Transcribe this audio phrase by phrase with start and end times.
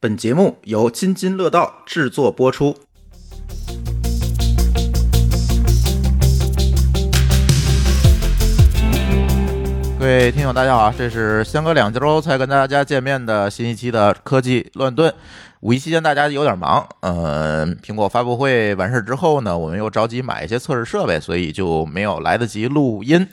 [0.00, 2.72] 本节目由津津乐道制作播出。
[9.98, 15.12] 各位听友，大家好，这是相隔两周才跟大家见面的新一期的科技乱炖。
[15.62, 23.26] 五一期间大家有点忙，呃，苹果发布会完事之后呢，我们又着急买一些测试设备，所以就没有来得及录音。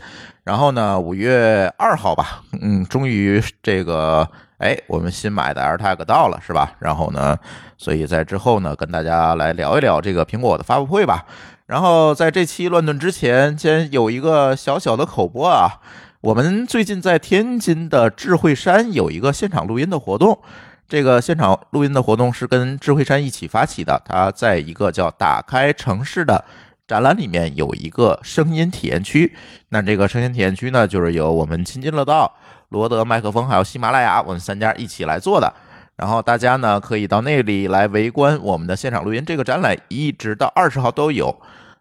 [0.44, 4.28] 然后呢，五月二号吧，嗯，终于这个，
[4.58, 6.74] 哎，我们新买的 AirTag 到了，是吧？
[6.80, 7.38] 然后呢，
[7.78, 11.26] 所以在之后呢，跟大家来聊一聊这个苹果的发布会吧。
[11.66, 15.82] 然后在这期乱炖之前，先有一个小小的口播啊，
[16.22, 20.40] 我们最近在天津的智慧山有一个现场录音的活动。
[20.88, 26.46] 这个现场录音的活动是跟智慧山一起发起的，它在一个叫“打开城市”的
[26.88, 29.36] 展览里面有一个声音体验区。
[29.70, 32.32] 那这个声音体验区呢，就是由我们津津乐道、
[32.76, 35.54] 罗德麦克风还有喜马拉雅我们三家一起来做的。
[35.96, 39.24] 然后大家呢可以到那里来围观我们的现场录音。
[39.26, 41.34] 这个展览一直到二十号都有，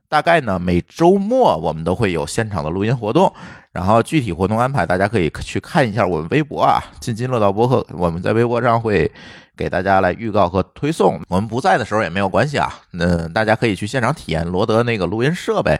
[0.08, 3.32] 大概呢每周末我们都会有现场的录音活动。
[3.72, 9.10] 然后具体活动安排，大家可以去看一下我们微博啊，津津乐道播客，我们在微博上会
[9.56, 11.20] 给大家来预告和推送。
[11.28, 15.76] 我们不在的时候也没有关系啊，嗯大家可以去现场体验罗德那个录音设备，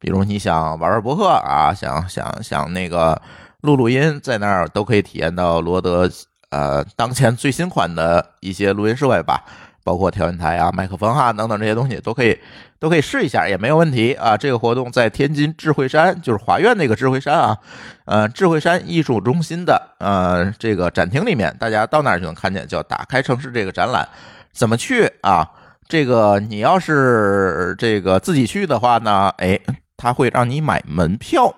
[0.00, 3.22] 比如你想玩玩博客啊，想想想那个
[3.62, 6.10] 录录音，在那儿都可以体验到罗德
[6.50, 9.44] 呃当前最新款的一些录音设备吧。
[9.84, 12.36] 包括调音台啊、麦克风啊等等这些东西都可以，
[12.80, 14.36] 都可以试一下，也没有问题啊。
[14.36, 17.56] 这个活动在天津智慧山，就是华苑那个智慧山啊，
[18.04, 24.08] 呃，智慧山艺术中心的呃这个展厅里面，大家到那儿就能看见，叫“打开城市”这个展览。
[24.52, 25.48] 怎么去啊？
[25.86, 29.56] 这个你要是这个自己去的话呢，哎，
[29.96, 31.54] 他会让你买门票，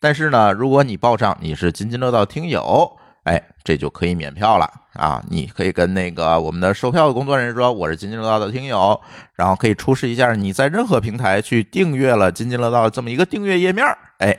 [0.00, 2.96] 但是呢，如果你报上你是津津乐道听友。
[3.24, 5.22] 哎，这就可以免票了啊！
[5.28, 8.98] 你可以跟那个我们的售票的工作人员说，我是津津乐道的听友，
[9.34, 13.86] 然后可以出示一下你在任何平台去订阅了津津乐道这么一个订阅页面，
[14.20, 14.36] 哎，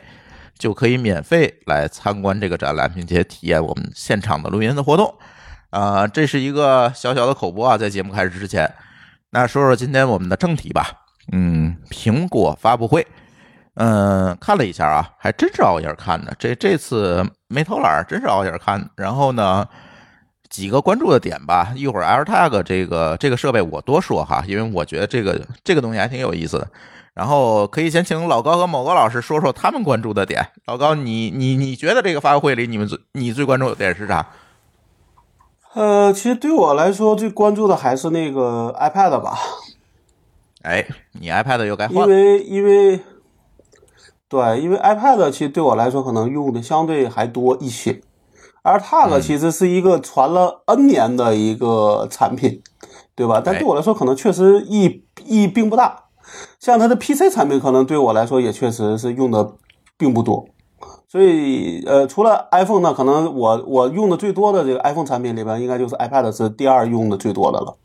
[0.57, 5.13] 就可以免费来参观这个展览，并且体验我们现场的录音的活动。
[5.69, 8.73] 啊，这是一个小小的口播啊，在节目开始之前，
[9.29, 10.87] 那说说今天我们的正题吧。
[11.31, 13.05] 嗯，苹果发布会。
[13.83, 16.31] 嗯，看了一下啊，还真是熬夜看的。
[16.37, 18.87] 这这次没偷懒，真是熬夜看。
[18.95, 19.67] 然后呢，
[20.51, 21.73] 几个关注的点吧。
[21.75, 26.67] 一会儿 AirTag 这个这个设备我多说哈，因为我觉得这个这个东西还挺有意思的。
[27.15, 30.45] 然后可以先请老高和某高老师说说他们关注的点。
[30.67, 34.27] 老高，你你你觉得这个发布会里你们最你最关注的点是啥？
[35.73, 39.39] 呃，其实对我来说最关注的还是那个 iPad 吧。
[40.61, 42.15] 哎，你 iPad 又该换了？
[42.15, 42.99] 因为因为。
[44.31, 47.99] 对，因为 iPad 其实对我来说可能用的相对还多一些
[48.63, 52.61] ，AirTag 其实是一个传了 N 年的一个产品，
[53.13, 53.41] 对吧？
[53.43, 56.05] 但对我来说可能确实意意义并不大。
[56.61, 59.55] 像它的 PC 产品，可能对我来说也确实是用的
[59.97, 60.45] 并不多。
[61.09, 67.75] 所以，呃，除了 iPhone 呢，可能我我用的最多的这个 iPhone 产品里边，应该就是 iPad 是第二用的最多的了。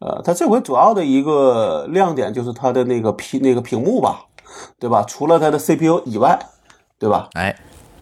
[0.00, 4.24] 呃，它这回主要的一个亮点就是它的那个屏那个屏幕吧。
[4.78, 5.02] 对吧？
[5.06, 6.38] 除了它的 CPU 以外，
[6.98, 7.28] 对吧？
[7.34, 7.56] 哎，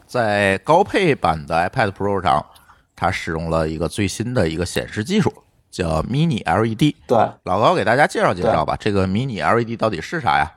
[0.06, 2.44] 在高配版的 iPad Pro 上，
[2.94, 5.32] 它使用了一个最新的一个显示技术，
[5.70, 6.94] 叫 Mini LED。
[7.06, 10.52] 对，老高给大家介绍介绍吧，这个 Mini LED 到底是啥呀？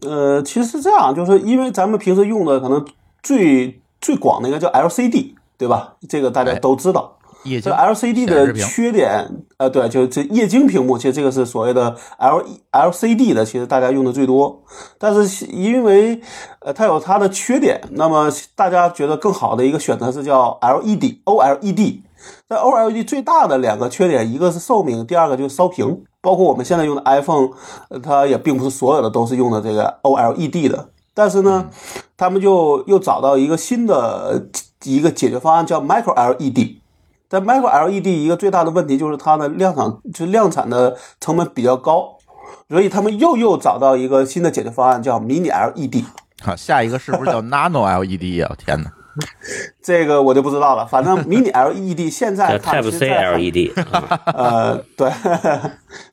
[0.00, 2.86] 呃，其实是这样，就是因为咱们平时用的可能
[3.22, 5.94] 最最广的一个叫 LCD，对吧？
[6.08, 7.15] 这个大家都知道。
[7.62, 14.62] 这 LCD 的缺点，呃，对，就这液晶屏幕，其实这个是所谓的 L LCD 的，其实大家用的最多。
[14.98, 16.20] 但是因为
[16.60, 22.00] 呃它有它的缺点，那么大家觉得更好的一个选择是叫 LED OLED。
[22.48, 26.02] 那 OLED 最大的两个缺点，一个是寿命，第二个就是烧屏。
[26.20, 27.50] 包括我们现在用的 iPhone，
[28.02, 30.88] 它也并不是所有的都是用的这个 OLED 的。
[31.14, 31.70] 但是呢，
[32.16, 34.48] 他们就又找到一个新的
[34.82, 36.80] 一个解决方案，叫 Micro LED。
[37.28, 42.16] 但 Micro LED 一个最大的问题就是它的量产，就量产的成本比较高，
[42.68, 46.04] 所以他们又又找到一个新的解决方案，叫 Mini LED。
[46.42, 48.54] 好，下一个是不是叫 Nano LED 啊？
[48.58, 48.92] 天哪，
[49.82, 50.86] 这个我就不知道了。
[50.86, 53.72] 反正 Mini LED 现在 Type C LED。
[54.26, 55.10] 呃，对，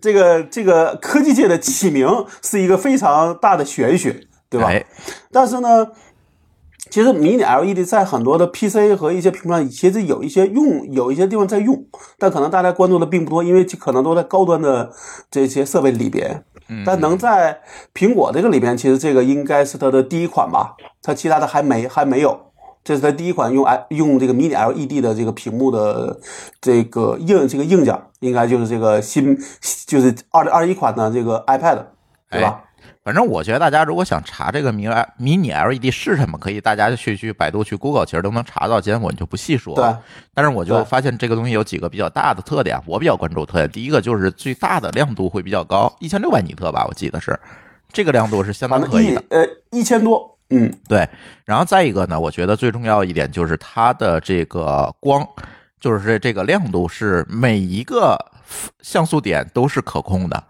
[0.02, 2.08] 这个这个科技界的起名
[2.42, 4.72] 是一个非常大的玄学，对吧？
[5.32, 5.88] 但是呢。
[6.94, 11.84] 其实迷你 LED 在很多的 PC 和一些屏幕上，其实有一些用，有一些地方在用，
[12.20, 14.92] 但可能大家关注的并不多，因为可能都在高端的
[15.32, 16.46] 这些设备里边。
[16.86, 17.62] 但能在
[17.96, 20.76] 苹果这个里边，其实这个应该是它的第一款吧？
[21.02, 22.40] 它其他的还没还没有，
[22.84, 26.20] 这是它第一款用 i 用这个迷你 LED 的这个屏幕的
[26.62, 29.36] 这个硬这个硬件，应该就是这个新
[29.88, 31.86] 就是二零二一款的这个 iPad，
[32.30, 32.66] 对吧？
[33.04, 34.88] 反正我觉得大家如果想查这个迷
[35.18, 38.80] 迷你 LED 是什么，可以大家去去百度去 Google，其实都能查到。
[38.80, 39.76] 今天我就不细说。
[39.76, 39.94] 对。
[40.34, 43.70] 但是我就发现这个东西有几个比较大的特点，我比较关注特点。
[43.70, 47.38] 第一个就是最大的亮度会比较高，一千六百尼特吧，我记得是
[47.92, 49.24] 这个亮度是相当可以的。
[49.30, 50.38] 呃，一千多。
[50.50, 51.08] 嗯，对。
[51.46, 55.28] 然后再一个呢，我觉得最重要一点就是它的这个光，
[55.80, 58.18] 就是这这个亮度是每一个
[58.82, 60.44] 像素点都是可控的。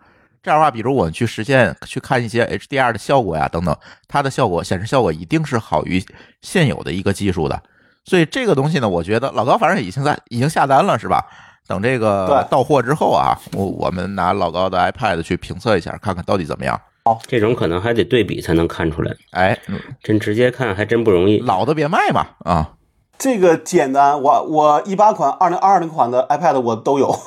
[0.43, 3.75] 这样的话，比如我们去实现去看一些 HDR 的效果呀，等等，
[4.09, 6.03] 它的效果显示效果一定是好于
[6.41, 7.63] 现有的一个技术的。
[8.03, 11.25] 所以这个东西呢，我觉得老高反正已经在已经下单了，是吧？
[11.65, 16.79] 等这个到货之后啊，我我们拿老高的 iPad 去评测一下，看看到底怎么样。
[17.05, 19.15] 哦，这种可能还得对比才能看出来。
[19.31, 19.57] 哎，
[20.03, 21.39] 真直接看还真不容易。
[21.39, 22.71] 老的别卖嘛啊！
[23.17, 27.17] 这个简单，我我一八款、二零二二零款的 iPad 我都有。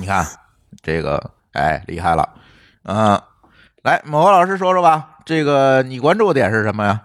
[0.00, 0.26] 你看
[0.82, 2.26] 这个，哎，厉害了。
[2.84, 3.20] 嗯，
[3.82, 7.02] 来，某个老师说说吧，这个你关注的点是什么呀？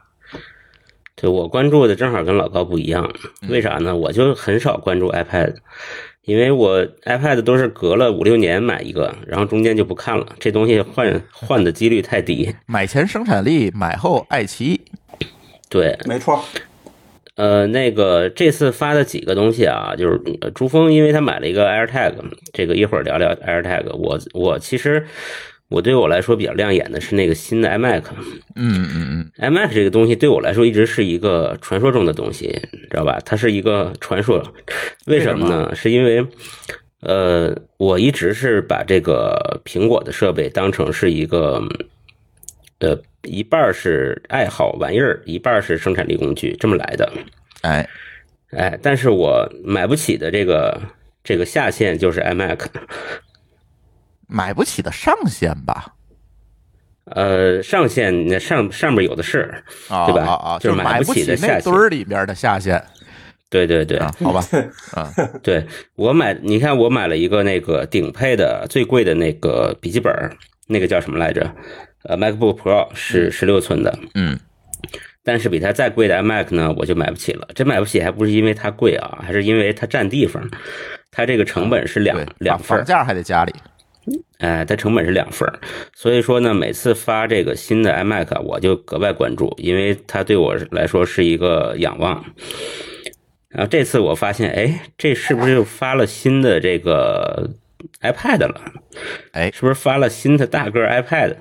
[1.15, 3.11] 对我关注的正好跟老高不一样，
[3.49, 3.95] 为啥呢？
[3.95, 5.55] 我就很少关注 iPad，
[6.23, 12.55] 因为我 iPad 都是隔了五六年买一个，然后中间就不看了，这东西换换的几率太低。
[12.67, 14.81] 买前生产力，买后爱奇艺。
[15.69, 16.43] 对，没错。
[17.35, 20.19] 呃，那个这次发的几个东西啊，就是
[20.53, 22.13] 朱峰，因为他买了一个 AirTag，
[22.53, 23.95] 这个一会儿聊聊 AirTag。
[23.95, 25.07] 我我其实。
[25.69, 28.03] 我对我来说比较亮眼的是那个新的 iMac，
[28.55, 32.47] 嗯嗯嗯，iMac 这个东西对我来说一直是一个传说中的东西，
[32.89, 33.19] 知道吧？
[33.25, 34.41] 它是一个传说，
[35.07, 35.75] 为什么呢？
[35.75, 36.25] 是因为，
[37.01, 41.61] 呃，我一直是把这个苹果的设备当成是一个，
[42.79, 47.11] 呃，一半是爱好玩意儿，一半是生产力工具这么来的。
[47.63, 47.89] 哎，
[48.51, 50.81] 哎，但是我买不起的这个
[51.25, 52.57] 这个下限就是 iMac。
[54.27, 55.93] 买不起的上限吧，
[57.05, 60.23] 呃，上限那上上面有的是，对吧？
[60.25, 62.83] 啊啊，就是买不起的那堆儿里边的下限。
[63.49, 64.43] 对对对，好吧，
[64.91, 65.09] 啊，
[65.41, 65.65] 对
[65.95, 70.13] 我买，你看我买了一个那个顶配的最贵的那个笔记本，
[70.67, 71.49] 那个叫什么来着？
[72.03, 74.37] 呃，MacBook Pro 是十六寸的，嗯，
[75.23, 77.47] 但是比它再贵的 iMac 呢，我就买不起了。
[77.55, 80.45] 这买不起还不是因为它贵啊，还是因为它占地方，
[81.09, 83.53] 它这个成本是两两份，房价还得家里。
[84.39, 85.47] 哎，它成本是两份
[85.93, 92.23] 所以说呢，每次发这个新的 iMac，我就格外关注，因为它对我来说是一个仰望。
[93.49, 97.49] 然后这次我发现，哎，这是不是又发了新的这个
[98.01, 98.61] iPad 了？
[99.31, 101.35] 哎，是不是发了新的大个 iPad？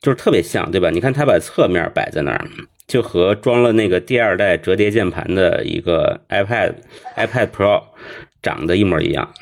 [0.00, 0.90] 就是特别像，对吧？
[0.90, 2.44] 你看它把侧面摆在那儿，
[2.86, 6.74] 就和装了那个第二代折叠键盘的一个 iPad
[7.16, 7.82] iPad Pro
[8.42, 9.32] 长得一模一样。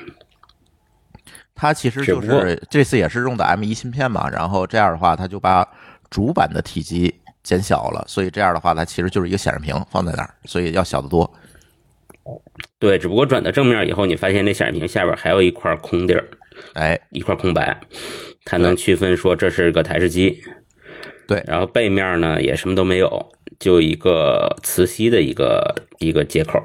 [1.63, 5.65] 它其实就是这次也是用的 M 一芯片嘛，然后这样的话，它就把
[6.11, 7.15] 主板的体积
[7.45, 11.33] 减小了，所以这样的话，它其实就是一个显示屏放在那儿，所以要小得多。
[12.81, 16.29] 对，只不过转到正面以后，你发现那显示屏下边还有一块空地儿，
[16.73, 17.81] 哎，一块空白，
[18.45, 20.43] 它能区分说这是个台式机。
[21.29, 23.31] 对，然后背面呢也什么都没有，
[23.61, 26.61] 就一个磁吸的一个一个接口。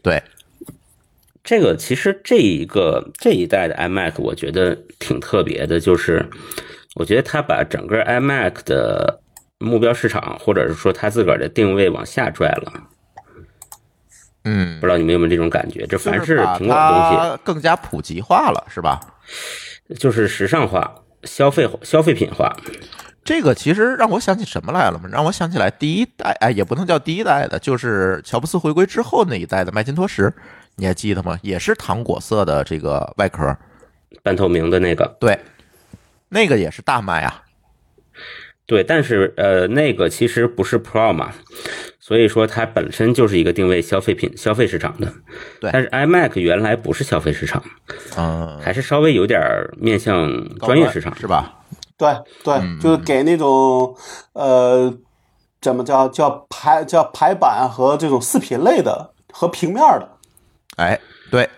[0.00, 0.22] 对。
[1.46, 6.28] 这个其实这一个这一代的 iMac 我觉得挺特别的，就是
[6.96, 9.20] 我觉得它把整个 iMac 的
[9.58, 12.72] 目标市场，或者是说它自个儿的定位往下拽了。
[14.42, 15.86] 嗯，不知道你们有没有这种感觉？
[15.86, 18.98] 这凡是苹果的东西更加普及化了，是吧？
[20.00, 22.52] 就是时尚化、消费消费品化。
[23.24, 25.08] 这个其实让我想起什么来了吗？
[25.12, 30.32] 让我想起来第一代，哎，也不能叫第一代的，就是乔布斯回归之后那一代的麦金托什。
[30.76, 31.38] 你还记得吗？
[31.42, 33.56] 也是糖果色的这个外壳，
[34.22, 35.16] 半透明的那个。
[35.18, 35.38] 对，
[36.28, 37.42] 那个也是大卖啊。
[38.66, 41.32] 对，但是呃，那个其实不是 Pro 嘛，
[42.00, 45.12] 所以说它本身就是一个定位消费品、消费市场的。
[45.60, 47.62] 对，但是 iMac 原来不是消费市场，
[48.16, 49.40] 嗯，还是稍微有点
[49.78, 50.28] 面向
[50.58, 51.60] 专业市场，是吧？
[51.96, 53.96] 对对，就是给那种
[54.32, 54.92] 呃，
[55.60, 60.15] 怎么叫叫排叫排版和这种视频类的和平面的。
[60.76, 60.98] 哎，
[61.30, 61.48] 对，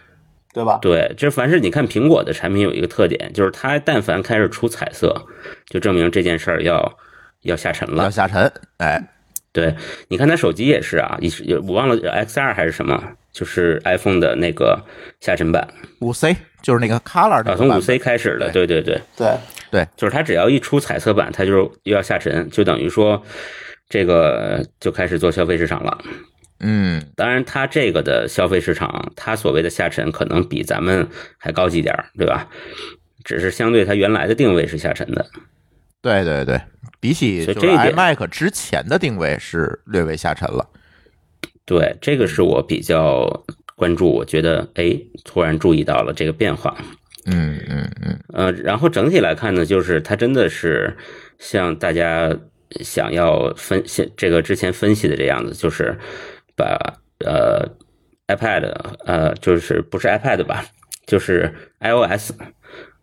[0.52, 0.78] 对吧？
[0.80, 5.14] 对，这凡是你看苹果的产品有一个特点，就是它但凡开始出彩色，
[5.66, 6.98] 就证明这件事儿要
[7.42, 8.04] 要下沉了。
[8.04, 9.02] 要下沉，哎，
[9.52, 9.74] 对，
[10.08, 14.80] 你看它手机也是啊，一我忘了 X 二还是什么，就是 iPhone 的那个
[15.20, 15.66] 下沉版。
[16.00, 19.30] 五 C 就是那个 Color 的，从五 C 开始的，对对对对
[19.70, 23.20] 对，就是它只要一出彩色版，它就又要下沉，就等于说
[23.88, 25.98] 这个就开始做消费市场了。
[26.60, 32.48] 嗯，当然，它这个的消费市场，它所谓的下沉可能比咱们还高级点儿，对吧？
[33.24, 35.26] 只是相对它原来的定位是下沉的。
[36.00, 36.60] 对对对，
[37.00, 40.66] 比起就是 iMac 之前的定位是略微下沉了。
[41.64, 43.44] 对，这个是我比较
[43.76, 46.76] 关注，我觉得哎，突然注意到了这个变化。
[47.26, 48.18] 嗯嗯嗯。
[48.32, 50.96] 呃，然后整体来看呢，就是它真的是
[51.38, 52.34] 像大家
[52.80, 55.98] 想要分析这个之前分析的这样子，就是
[56.58, 56.76] 把
[57.24, 57.64] 呃
[58.26, 58.70] iPad
[59.06, 60.64] 呃就是不是 iPad 吧，
[61.06, 62.32] 就是 iOS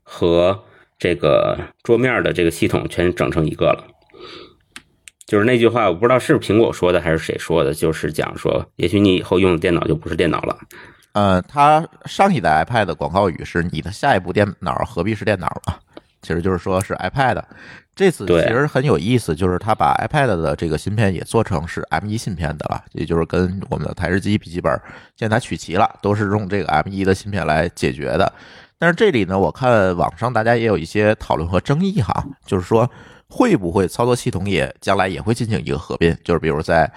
[0.03, 0.63] 和
[0.99, 3.87] 这个桌面的这个系统全整成一个了。
[5.25, 10.55] 就是那句话，我不知道是苹果说的还是谁说的，就是讲说，也许你以后用的电脑就不是电脑了。
[11.13, 15.79] 呃，它上一代 iPad 的广告语是“你的下一部电脑何必是电脑啊”，
[16.25, 17.39] 其实就是说是 iPad。
[17.95, 24.81] 这次其实很有意思，就是它把 iPad 的这个芯片也做成是 M1 芯片的了，也就是跟我们的台式机笔记本
[25.15, 28.33] 现在取齐了，都是用这个 M1 的芯片来解决的。
[28.79, 32.89] 但是这里呢，我看网上大家也有一些讨论和争议哈，就是说。
[33.27, 36.15] 会不会操作系统也将来也会进行一个合并？
[36.23, 36.89] 就是比如在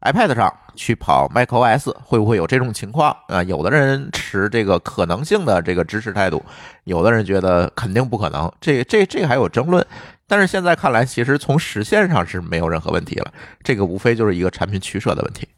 [0.00, 3.42] iPad 上去跑 macOS，会不会有这种情况啊？
[3.42, 6.44] 有的人持这个可能性的这个支持态度，
[6.84, 8.52] 有的人觉得肯定不可能。
[8.60, 9.84] 这这这还有争论。
[10.26, 13.32] 但是现在看来，其实从实现上是没有任何问题了。
[13.62, 15.48] 这个无非就是一个产品取舍的问题。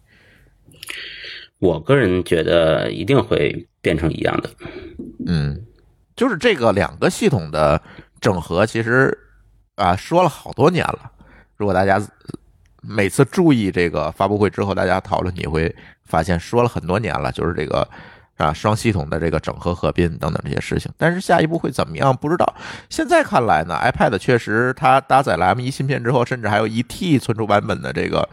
[1.59, 4.51] 我个人觉得一定会变成一样的。
[5.27, 5.65] 嗯，
[6.15, 7.81] 就是这个两个系统的
[8.21, 9.17] 整合，其实。
[9.79, 11.13] 啊，说了好多年了。
[11.57, 12.03] 如果大家
[12.83, 17.89] 每次注意这个发布会之后，大家讨论，你会发现说了很多年了，就是这个
[18.37, 20.91] 啊双系统的这个整合合并等等这些事情。
[20.97, 22.55] 但是下一步会怎么样，不知道。
[22.89, 28.29] 现在看来呢，iPad 确实它搭载了 M1 芯片之后，甚至还有一 T 存储版本的这个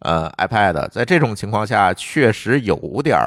[0.00, 3.18] 呃 iPad，在这种情况下，确实有点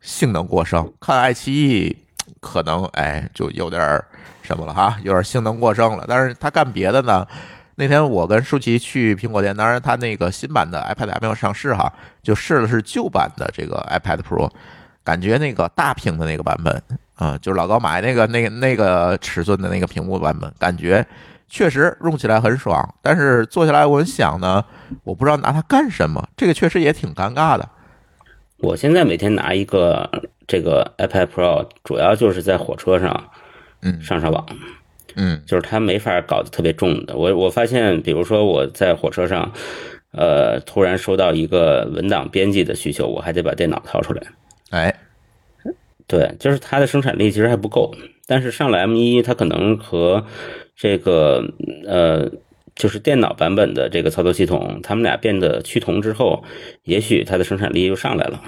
[0.00, 0.92] 性能过剩。
[1.00, 1.96] 看爱奇艺，
[2.40, 4.02] 可能哎就有点。
[4.40, 4.96] 什么了哈？
[5.02, 7.26] 有点性能过剩了，但是它干别的呢？
[7.80, 11.92] 那天我跟舒淇去苹果店，当然他那个新版的 iPad 还没有上市哈，
[12.24, 14.50] 就试了试旧版的这个 iPad Pro，
[15.04, 16.82] 感觉那个大屏的那个版本
[17.14, 21.06] 啊，就是老高买那个那个那个尺寸的那个屏幕版本，感觉
[21.48, 24.64] 确实用起来很爽，但是坐下来我想呢，
[25.04, 27.68] 我不知道拿它干什么，这个确实也挺尴尬的。
[28.56, 30.10] 我现在每天拿一个
[30.48, 33.30] 这个 iPad Pro，主要就是在火车上。
[33.80, 34.56] 嗯，上上网，嗯，
[35.46, 37.16] 就是它没法搞得特别重的。
[37.16, 39.52] 我我发现，比如说我在火车上，
[40.12, 44.22] 呃，突然收到一个文档编辑的需求，我还得把电脑掏出来。
[44.70, 44.94] 哎，
[46.06, 47.94] 对，就是它的生产力其实还不够。
[48.26, 50.24] 但是上了 M 一，它可能和
[50.76, 51.42] 这个
[51.86, 52.30] 呃，
[52.74, 56.44] 就是电脑版本的这个操作系统，他们俩变得趋同之后，
[56.84, 58.40] 也许它的生产力又上来了。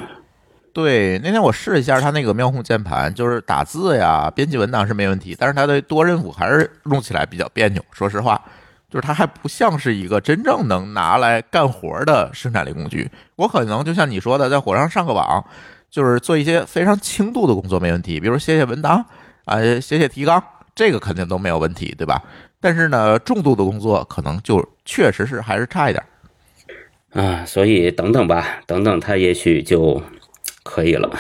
[0.73, 7.85] 对，那天我试了一下它那个妙控键盘，就是打字呀、编辑文档是没问题，但是它的多任务还是弄起来比较别扭。
[7.91, 8.41] 说实话，
[8.89, 13.11] 就是它还不像是一个真正能拿来干活的生产力工具。
[13.35, 15.45] 我可能就像你说的，在火上上个网，
[15.91, 19.05] 就是做一些非常轻度的工作没问题，比如写写文档
[19.47, 20.41] 啊、写写提纲，
[20.77, 22.23] 这个肯定都没有问题，对吧？
[22.61, 26.05] 但是呢，重度的工作可能就确实是还是差一点
[27.13, 27.45] 啊。
[27.45, 30.01] 所以等等吧，等等，它也许就。
[30.71, 31.11] 可以了，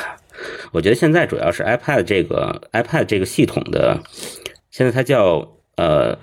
[0.71, 3.99] 我觉得现在主要是 iPad 这个 iPad 这个系统的，
[4.71, 5.45] 现在它叫
[5.76, 6.16] 呃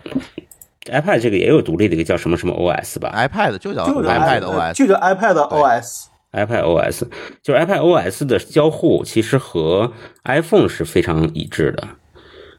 [0.85, 6.05] iPad 这个也有独立的一个叫什么什么 OS 吧？iPad 就叫 iPad OS，就叫 iPad OS。
[6.31, 7.03] iPad OS
[7.43, 9.91] 就是 iPad OS 的交互其实和
[10.23, 11.87] iPhone 是非常一致的，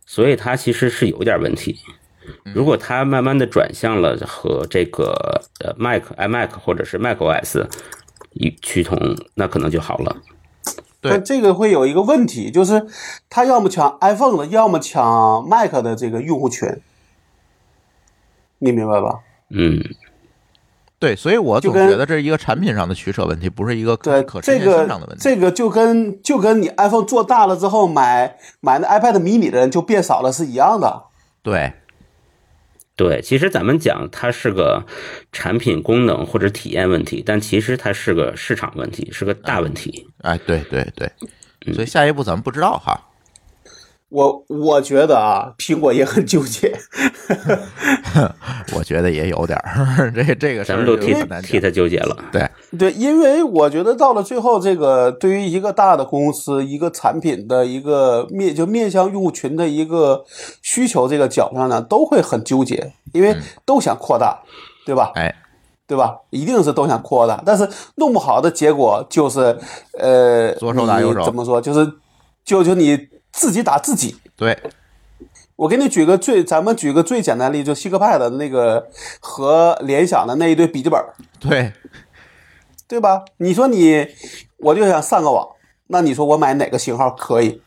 [0.05, 1.77] 所以它其实是有点问题。
[2.55, 7.67] 如果它慢慢的转向了和这个呃 Mac iMac 或者是 Mac OS
[8.33, 10.17] 一趋同，那可能就好了。
[11.01, 12.87] 但这个会有一个问题，就是
[13.31, 16.69] 他要么抢 iPhone 的，要么抢 Mac 的这个用户群，
[18.59, 19.21] 你明白吧？
[19.51, 19.83] 嗯，
[20.99, 24.89] 对，所以我总觉得这是一个产品上的取舍问题，不是一个可可这个
[25.19, 31.05] 这个就跟就跟你 iPhone 做大了之后买买那 iPad mini 的人就变少了是一样的。
[31.43, 31.73] 对。
[32.99, 34.85] 对，其实咱们讲它是个
[35.31, 40.05] 产品功能或者体验问题，但其实它是个市场问题，是个大问题。
[40.23, 41.09] 哎，对对对，
[41.73, 43.01] 所以下一步咱们不知道哈。
[44.11, 46.75] 我我觉得啊，苹果也很纠结。
[48.75, 52.17] 我觉得也有点儿， 这这个咱们都替替他纠结了。
[52.33, 52.49] 对
[52.79, 60.25] 对，因为我觉得到了最后，这个对于一个大的公司，一个产品的一个面就面向用户群的一个
[60.63, 64.43] 需求这个角上呢，都会很纠结，因为都想扩大，
[64.87, 65.13] 对吧？
[65.17, 65.35] 哎，
[65.87, 66.17] 对吧？
[66.31, 69.59] 一定是都想扩大，但是弄不好的结果就是，
[69.99, 71.61] 呃，左手打右手，怎么说？
[71.61, 71.93] 就是，
[72.45, 72.99] 就就你
[73.39, 74.17] 自己打自己。
[74.37, 74.59] 对，
[75.55, 78.89] 我给你举个最，咱们举个最简单的例子，就西克派的那个
[79.21, 81.01] 和联想的那一堆笔记本，
[81.39, 81.73] 对，
[82.89, 83.25] 对吧？
[83.39, 84.07] 你说你，
[84.59, 85.49] 我就想上个网，
[85.87, 87.63] 那你说我买哪个型号可以？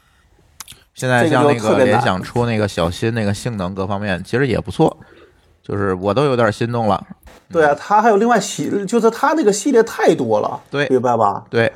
[0.94, 4.98] 现在像那个联想出那个小新，那个性能各方面其实也不错，
[5.64, 7.02] 就是我都有点心动了。
[7.50, 11.44] 对啊，它还有另外系，就是它那个系列太多了，对，明白吧？
[11.50, 11.72] 对，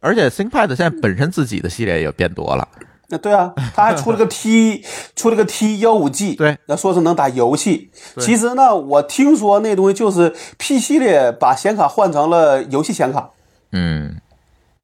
[0.00, 2.66] 而且 ThinkPad 现在本身自己的系列也变多了。
[3.10, 4.82] 那对啊，他还出了个 T，
[5.14, 7.90] 出了个 T 幺五 G，对，那说是能打游戏。
[8.18, 13.30] 其实呢，我听说那东西就是 P 系列把显卡换成了游戏显卡，
[13.72, 14.20] 嗯，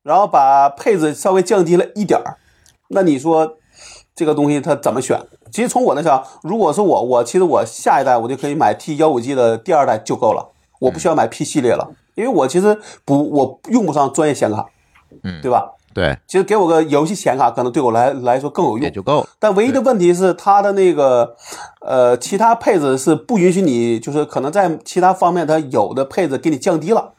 [0.03, 2.37] 然后把配置稍微降低了一点儿。
[2.89, 3.57] 那你说？
[4.15, 5.21] 这个东西它怎么选？
[5.53, 14.65] 其实从我那想，如果是我，我其实我下一代我就可以买 T 幺五 G 的第二代就够了，我不需要买 P 系列了，因为我其实不我用不上专业显卡，
[15.23, 15.71] 嗯，对吧？
[15.97, 19.27] 对，其实给我个游戏显卡可能对我来来说更有用，也就够。
[19.39, 21.35] 但唯一的问题是它的那个
[21.81, 27.15] 呃其他配置是不允许你，就是可能在其他方面它有的配置给你降低了，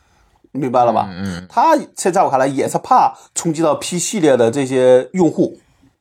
[0.52, 1.10] 明白了吧？
[1.10, 5.58] 嗯，它现在我看来也是怕冲击到 P 系列的这些用户。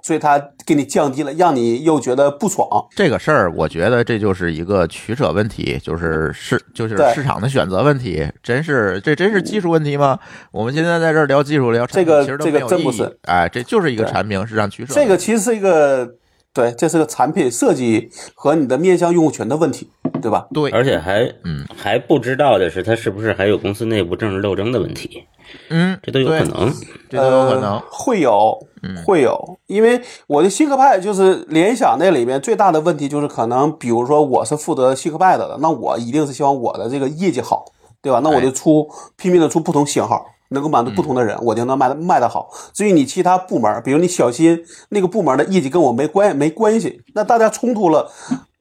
[0.06, 2.68] 所以它给你降低了，让你又觉得不爽。
[2.94, 8.24] 这个事儿，我觉得这就是一个取舍问题，就是市就是市场的选择问题。
[8.40, 10.16] 真是这真是技术问题吗？
[10.52, 13.18] 我们现在在这儿聊技术聊这个这个真不是。
[13.22, 14.94] 哎，这就是一个产品市场取舍。
[14.94, 16.08] 这个其实是一个
[16.54, 19.90] 对，这是个产品设计和你的面向用户群的问题，
[20.22, 20.46] 对吧？
[20.54, 25.24] 对，而且还嗯还不知道的是，它是不是还有公司内部政治斗争的问题？
[25.70, 26.72] 嗯，这都有可能，
[27.10, 28.56] 这都有可能会有。
[29.04, 37.64] 会有，因为我的新科派就是联想那里面最大的问题就是可能，比如说我是负责新科派的，那我一定是希望我的这个业绩好，
[38.02, 38.20] 对吧？
[38.22, 42.50] 那我就出拼命的出不同型号，能够满足不同的人，我就能卖的卖的好。
[42.72, 48.10] 至于你其他部门，比如你小新那个部门的业绩跟我没关没关系，那大家冲突了，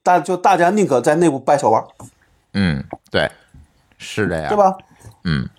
[0.04, 1.84] 大就大家宁可在内部掰手腕。
[2.54, 3.30] 嗯，对，
[3.98, 4.78] 是这样，对吧？
[5.24, 5.50] 嗯，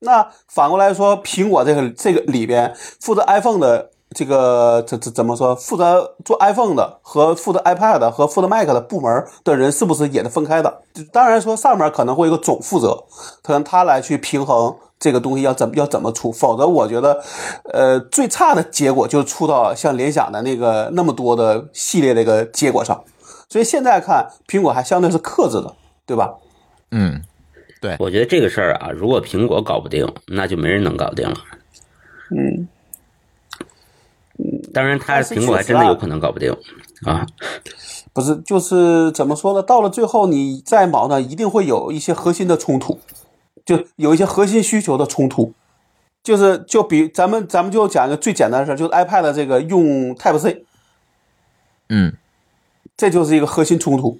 [0.00, 3.90] 那反过来说，苹果这个这个里边负责 iPhone 的。
[4.14, 5.54] 这个怎怎怎么说？
[5.56, 10.82] 负责做 iPhone 的和负责 iPad 和负责 Mac 的部门的人是不是也是分开的？
[11.12, 13.04] 当然说上面可能会有个总负责，
[13.42, 16.30] 可能他来去平衡这个东西要怎么要怎么出。
[16.30, 17.22] 否则我觉得，
[17.72, 23.02] 呃，最差的结果就出到像联想的那个那么多的系列的一个结果上。
[23.48, 25.74] 所以现在看苹果还相对是克制的，
[26.06, 26.32] 对吧？
[26.90, 27.20] 嗯，
[27.80, 31.36] 对，我觉得这个事儿啊，如果苹果搞不定，那就没人能搞定了。
[32.30, 32.68] 嗯。
[34.72, 36.50] 当然，他苹果还真的有可能搞不定
[37.04, 37.24] 啊！
[38.12, 39.62] 不是，就是怎么说呢？
[39.62, 42.98] 到了最后，你再忙呢一定会有一些核心的冲突，
[43.64, 45.52] 就有一些核心需求的冲突。
[46.22, 50.64] 就是，就比咱们，咱们就讲一个最简单的事儿，就是 iPad 这个用 Type C，
[51.90, 52.14] 嗯，
[52.96, 54.18] 这就是一个核心冲突。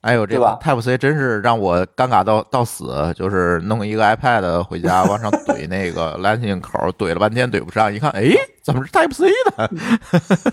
[0.00, 10.52] 哎呦，这个 Type C 真是让我尴尬到到死，就是弄一个 iPad 回家往上怼那个 Lightning 口，怼了半天怼不上，一看，哎，怎么是 Type C 的？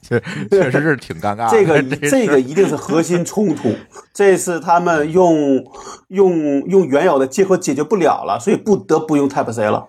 [0.00, 0.18] 确
[0.48, 1.50] 确实是挺尴尬。
[1.50, 3.74] 这个这个一定是核心冲突，
[4.14, 5.62] 这是他们用
[6.08, 9.86] 用用原有的接口解决不了了，所以不得不用 Type C 了。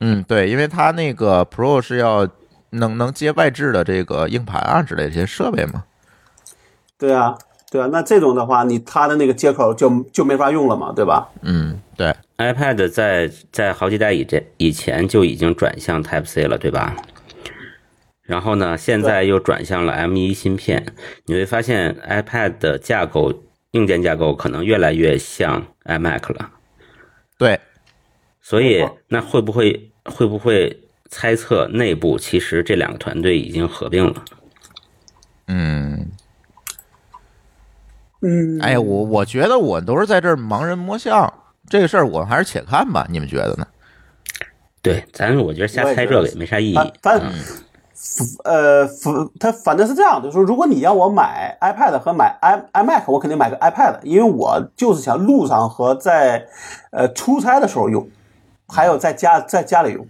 [0.00, 2.28] 嗯，对，因为它那个 Pro 是要
[2.70, 5.84] 能能接外置的这个硬盘啊之类这些设备嘛。
[6.98, 7.38] 对啊。
[7.68, 11.28] 对啊，那这种的话，你它的那个接口就就没法用了嘛，对吧？
[11.42, 16.94] 嗯，对，iPad 在在好几代以这以前就已经转向 Type C 了，对吧？
[18.22, 20.94] 然后呢，现在又转向了 M1 芯片，
[21.26, 23.32] 你会发现 iPad 的架构
[23.72, 26.50] 硬件架构可能越来越像 iMac 了。
[27.36, 27.58] 对，
[28.40, 34.24] 所以那会不会会不会猜测内部其实这两个团队已经合并了？
[35.48, 36.12] 嗯。
[38.26, 41.32] 嗯，哎呀，我我觉得我都是在这儿盲人摸象，
[41.68, 43.06] 这个事儿我们还是且看吧。
[43.08, 43.64] 你们觉得呢？
[44.82, 46.78] 对，咱我觉得瞎猜这个也没啥意义。
[47.00, 47.22] 反
[48.44, 56.46] 呃，反他反正是这样的，说如果你让我买 iPad 和买 i iMac，我肯定买个 iPad，因为我就是想路上和在
[56.90, 58.06] 呃出差的时候用，
[58.68, 60.06] 还有在家在家里用，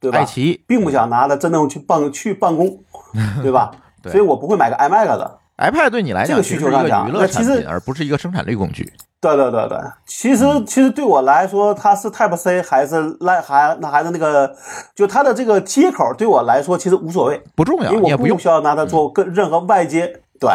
[0.00, 0.18] 对吧？
[0.18, 2.78] 爱奇并不想拿着真正去办去办公，
[3.42, 3.70] 对吧？
[4.04, 5.39] 所以我不会买个 iMac 的。
[5.60, 8.90] iPad 对你来讲，这个需求上讲，那其实而不是一个生产力工具。
[9.20, 14.56] 对对对对，其实其实对我来说，它是 Type C 还是赖还那还是那个，
[14.94, 20.20] 就它的这个接口对我来说其实无所谓，不重要，因为我不需要拿它做跟任何外接。
[20.40, 20.50] 对，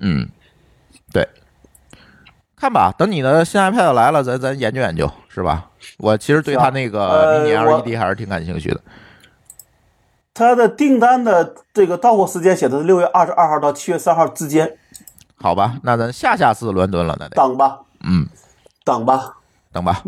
[0.00, 0.26] 嗯，
[1.12, 1.28] 对。
[2.56, 5.70] 看吧，等你的新 iPad 来了，咱咱研究研究，是吧？
[5.98, 8.80] 我其实对它那个 Mini LED 还是挺感兴趣的。
[10.34, 14.78] 它的订单的这个到货时间写的是六月二十二号到七月三号之间。
[15.36, 17.80] 好吧，那咱下下次伦敦了，那得等吧。
[18.04, 18.26] 嗯，
[18.84, 19.36] 等吧，
[19.72, 20.02] 等吧。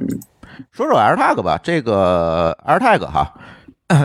[0.70, 3.34] 说说 AirTag 吧，这个 AirTag 哈。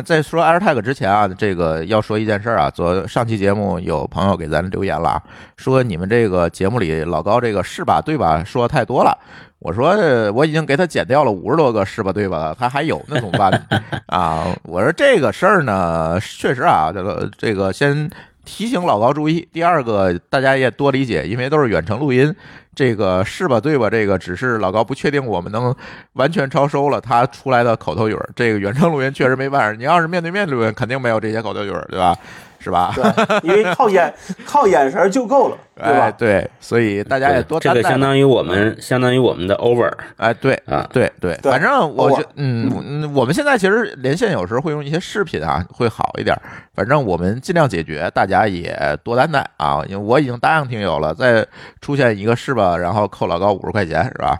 [0.05, 2.69] 在说 AirTag 之前啊，这个要说一件事啊。
[2.69, 5.23] 昨上期节目有朋友给咱留言了啊，
[5.55, 9.17] 说你们这个节目里老高这个是吧对吧说的太多了。
[9.59, 13.51] 我说我已经给他减掉了五十多个是吧对吧，他还有那怎么办
[14.07, 14.47] 啊？
[14.63, 18.09] 我说这个事儿呢，确实啊，这个这个先
[18.45, 19.47] 提醒老高注意。
[19.51, 22.33] 第二个大家也多理解，因为都是远程录音。
[22.73, 23.59] 这个是吧？
[23.59, 23.89] 对吧？
[23.89, 25.75] 这个只是老高不确定我们能
[26.13, 28.29] 完全超收了他出来的口头语儿。
[28.33, 32.15] 这个远程录音确实没办法，你要是面对面录音，肯定没有这些口头语儿，对吧？
[32.59, 32.93] 是吧？
[32.95, 34.13] 对，因为靠眼
[34.45, 36.11] 靠眼神就够了，对吧？
[36.11, 46.39] 对，所以大家也多这个相当于我们相当于我们的 over，哎，对啊，对对，反正我觉嗯，我们现在其实连线有时候会用一些视频啊，会好一点。
[46.75, 51.45] 反正我们尽量解决，大家也多担待啊，因为我已经答应听友了，再
[51.81, 54.39] 出现一个是吧，然后扣老高五十块钱，是吧？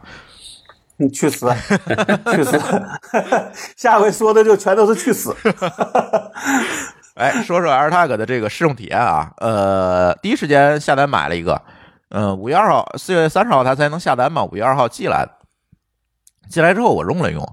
[1.02, 1.48] 你去死，
[2.34, 2.60] 去死！
[3.78, 5.34] 下回说的就全都是去死。
[7.20, 11.62] 哎，说说 AirTag 的这个试用体验啊，呃，第一时间下单买了一个，
[12.12, 15.32] 嗯，五月二号、四月三十号它才能下单嘛，五月二号寄来的，
[16.50, 17.46] 寄来之后我用了用，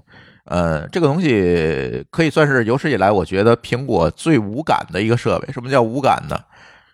[0.45, 5.51] 呃，这个东西可以算是有史以来我觉得苹果最无感的一个设备。
[5.51, 6.39] 什么叫无感呢？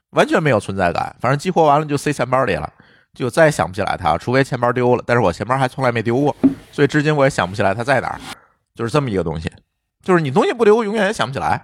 [0.10, 2.68] 完全没有存在感，反正激活完了就塞钱包里了，
[3.14, 6.36] 就再也想不起来它，除非钱包丢了，但是我钱包还从来没丢过，
[6.72, 8.20] 所以至今我也想不起来它在哪儿，
[8.74, 9.48] 就是这么一个东西，
[10.02, 11.62] 就是你东西不丢，永远也想不起来，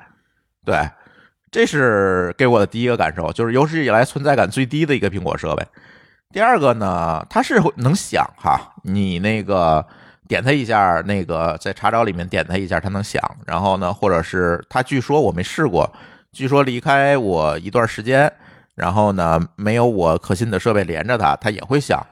[0.63, 0.87] 对。
[1.51, 5.65] 这是给我的第一个感受，就是有史以来存在感最低的一个苹果设备。
[6.31, 9.83] 第二个呢，它是能响哈，你那个
[10.27, 13.19] 点它一下，那个在查找里面点它一下，它能响。
[13.47, 15.91] 然后呢，或者是它据说我没试过，
[16.31, 18.31] 据说离开我一段时间，
[18.75, 22.05] 然后呢没有我可信的设备连着它，它也会响。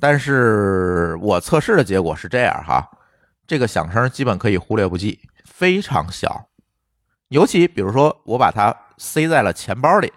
[0.00, 2.90] 但是我测试的结果是这样哈，
[3.46, 6.48] 这个响声基本可以忽略不计，非常小。
[7.28, 10.12] 尤其比如说，我把它塞在了钱包里，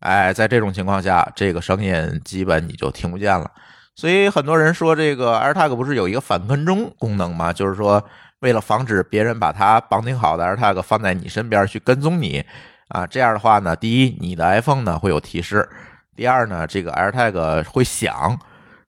[0.00, 3.50] 哎，在这种情况下，这个声音基本你就听不见了。
[3.94, 7.52] 所以很多人说，这个 AirTag 不是有一个反跟踪功能吗？
[7.52, 8.02] 就是说，
[8.40, 12.44] 为了防止别人把它绑定好的 AirTag 放在你身边去跟踪你
[12.88, 15.62] 啊，这样的话呢，第一，你的 iPhone 呢会有提示；
[16.16, 18.38] 第二呢，这个 AirTag 会响。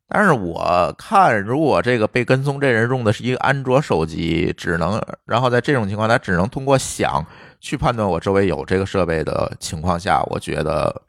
[0.09, 7.25] 但是我看，如果这个被跟踪这人用的是一个安卓手机，只能，然后在这种情况，他只能通过响。
[7.65, 11.03] 去判断我周围有这个设备的情况下，我觉得，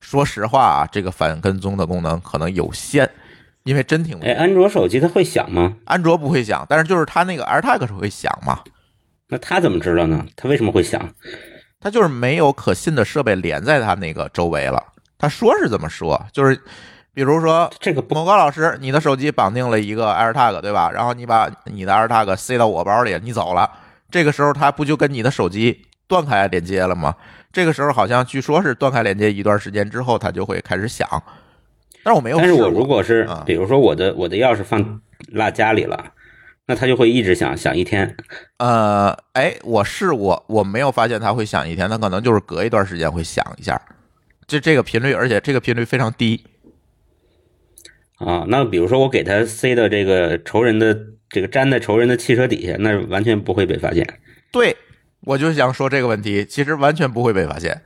[0.00, 3.08] 说实话啊，这个反跟踪的功能可能有限，
[3.62, 4.20] 因为真挺……
[4.20, 5.74] 哎，安卓手机它会响吗？
[5.86, 8.60] 安卓不会响，但是就是它那个 AirTag 是会响嘛？
[9.28, 10.26] 那它怎么知道呢？
[10.36, 11.00] 它为什么会响？
[11.80, 14.84] 它就是没有可信的设备连在它那个周围了。
[15.16, 16.54] 他说是这么说，就是
[17.14, 20.90] 比如说这个某高老师，你的手机绑定了一个 AirTag，对吧？
[20.90, 23.70] 然后你把你的 AirTag 塞到我包里，你走了，
[24.10, 25.86] 这个时候他不就跟你的手机？
[26.06, 27.14] 断开连接了吗？
[27.52, 31.08] 这个时候好像据说是断开连接一段时间之后，它就会开始响。
[32.02, 32.36] 但是我没有。
[32.36, 36.12] 但是我如果是，比如说我的我的钥匙放落家里了，
[36.66, 38.16] 那它就会一直响响一天。
[38.58, 43.80] 呃，哎，我试过，我没有发现它会响一天，它可能就是隔一段时间会响一下，
[44.48, 46.44] 就这个频率，而且这个频率非常低。
[48.18, 50.98] 啊，那比如说我给它塞到这个仇人的
[51.30, 54.04] 这个粘在仇人的汽车底下，那完全不会被发现。
[54.50, 54.76] 对。
[55.26, 57.82] 我就想说这个问题，其实完全不会被发现，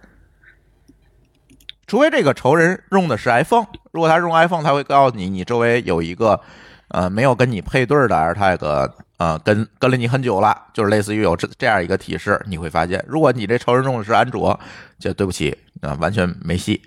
[1.86, 3.66] 除非这个仇人用的是 iPhone。
[3.92, 6.40] 如果他用 iPhone，他会告诉你，你周围有一个
[6.88, 13.04] 呃没有跟你配对的 AirTag，呃跟跟了你很久了，就是类似于有这这样一个提示，你会发现。
[13.06, 14.58] 如果你这仇人用的是安卓，
[14.98, 16.82] 就对不起啊，完全没戏。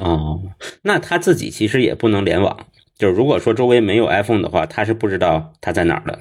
[0.00, 0.40] 哦，
[0.80, 2.58] 那他自己其实也不能联网，
[2.96, 6.18] 就是如果说周围没有 iPhone 的话，他是不知道他在哪儿的，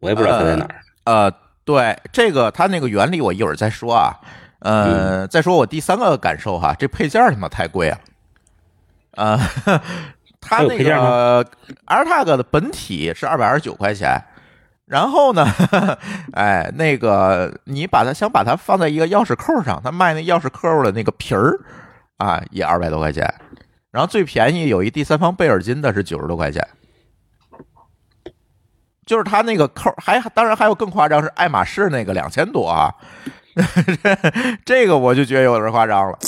[0.00, 0.82] 我也不知道他在哪儿。
[1.04, 1.43] 呃。
[1.64, 4.14] 对这个，它那个原理我一会儿再说啊。
[4.60, 7.98] 呃，再说我第三个感受哈，这配件他妈太贵了。
[9.12, 9.38] 呃，
[10.40, 11.44] 它那个
[11.86, 14.18] AirTag 的本体是二百二十九块钱，
[14.86, 15.46] 然后呢，
[16.32, 21.60] 哎，那个你把它想把它放在一个钥匙扣上，他卖那钥匙扣的那个皮儿
[22.16, 23.32] 啊，也二百多块钱。
[23.90, 26.66] 然后最便宜有一第三方贝尔金的是九十多块钱。
[29.06, 32.92] 就是它那个扣，还当然还有更夸张是爱马仕那个两千多啊，
[34.64, 36.18] 这个我就觉得有点夸张了。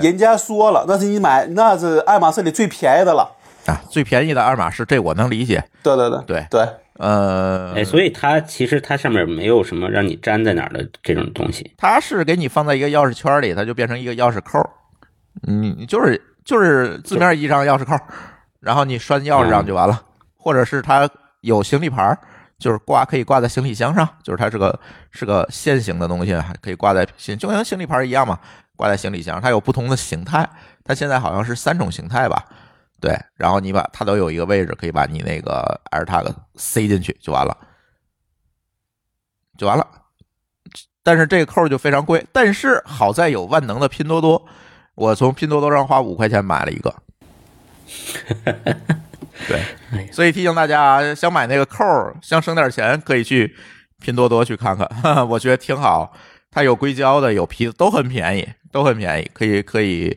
[0.00, 3.36] 人家说了，那是你买，那是爱马仕里最便宜的了。
[3.66, 5.62] 啊，最便宜的爱马仕，这我能理解。
[5.82, 6.46] 对对对对。
[6.50, 14.58] 对，呃，哎，所以它其实它上面没有什么让你粘在哪儿的这种东西，它是给你放在一个钥匙圈里，它就变成一个钥匙扣，
[15.42, 17.96] 你你就是就是字面意义上钥匙扣，
[18.58, 20.02] 然后你拴钥匙上就完了，
[20.36, 21.08] 或者是它
[21.42, 22.18] 有行李牌儿。
[22.58, 24.78] 就是挂可以挂在行李箱上，就是它是个
[25.10, 28.38] 是个线形的东西，还可以挂在行，就像行李牌一样嘛，
[28.76, 29.40] 挂在行李箱。
[29.40, 30.48] 它有不同的形态，
[30.84, 32.40] 它现在好像是三种形态吧？
[33.00, 37.56] 对，然后你把它都有一个位置，可以把你那个 AirTag 塞进去就完了，
[39.58, 39.84] 就完了。
[41.02, 44.46] 但是这个扣就非常贵，但是好在有万能的拼多多，
[44.94, 46.94] 我从拼多多上花五块钱买了一个。
[49.48, 53.54] 对，所以提醒大家，想买那个扣儿，想省点钱，可以去
[54.00, 54.88] 拼多多去看看，
[55.28, 56.12] 我觉得挺好。
[56.50, 60.14] 它有硅胶的，有皮的，都很便宜，都很便宜，可以可以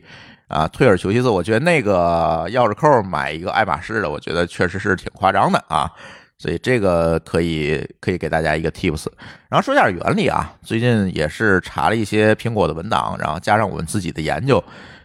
[0.48, 0.68] 啊。
[0.68, 5.90] 退而求其次，我觉得那个钥匙扣买一个爱马仕的，我觉得确实是挺夸张的啊。
[6.36, 9.06] 所以这个可以可以给大家一个 tips。
[9.48, 14.62] 然后说一下原理啊，最近也是查了一些苹果的文档，然后加上我们自己的研究，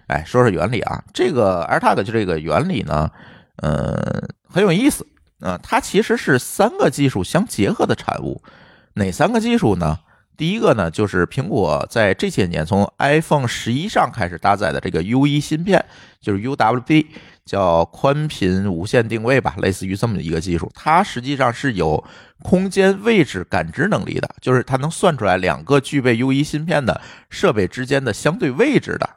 [0.08, 1.02] 哎，说说原理啊。
[1.14, 3.10] 这个 AirTag 就这个原理呢。
[3.62, 5.06] 嗯，很有意思
[5.40, 5.60] 啊！
[5.62, 8.42] 它其实是三个技术相结合的产物。
[8.94, 10.00] 哪三个技术呢？
[10.38, 15.86] 第一个呢，就是苹果在这些年从 iPhone 十一上开始搭载的这个 U 一芯片，
[16.20, 17.06] 就是 UWB，
[17.46, 20.72] 叫宽频无线定位吧，类似于这么一个技术。
[20.74, 22.04] 它实际上是有
[22.42, 29.08] 空间位置感知能力的，就是它能算出来两个具备 U 一芯片的设备之间的相对位置的。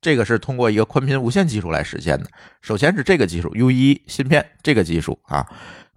[0.00, 2.28] 这个是通过一个宽频无线技术来实现的。
[2.60, 5.46] 首先是这个技术 U1 芯片这个技术啊，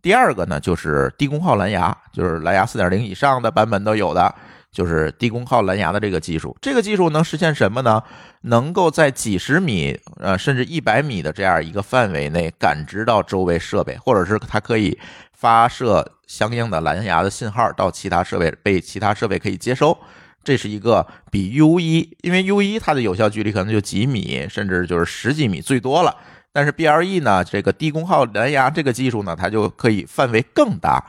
[0.02, 4.34] 第二个呢就是低功耗蓝牙，就是蓝牙4.0以上的版本都有的，
[4.72, 6.58] 就是低功耗蓝牙的这个技术。
[6.62, 8.02] 这个技术能实现什么呢？
[8.42, 14.98] 能够在几十米呃甚至一百米的这样一个范围内感知到周围设备，或者是它可以
[15.32, 19.96] 发射相应的蓝牙的信号到其他设备，被其他设备可以接收。
[20.44, 26.16] 这是一个比 U 一，因为 U 一它的有效距离可能就几米，甚至就是十几米最多了。
[26.54, 31.02] 但是 BLE 呢，这个低功耗蓝牙这个技术呢，它就可以范围更大。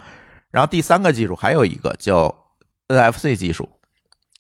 [0.53, 2.33] 然后第三个技术还有一个叫
[2.87, 3.69] NFC 技术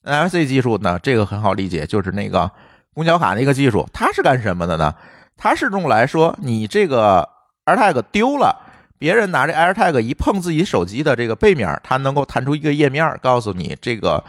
[0.04, 2.48] ，NFC 技术呢，这个很好理解，就是那个
[2.94, 3.88] 公交卡那个技术。
[3.92, 4.94] 它是干什么的呢？
[5.36, 7.28] 它是用来说，你这个
[7.64, 8.54] AirTag 丢了，
[8.98, 14.22] 别人拿着 AirTag 一碰自己手机的这个背面，它能够弹出一个页面，告诉你这个。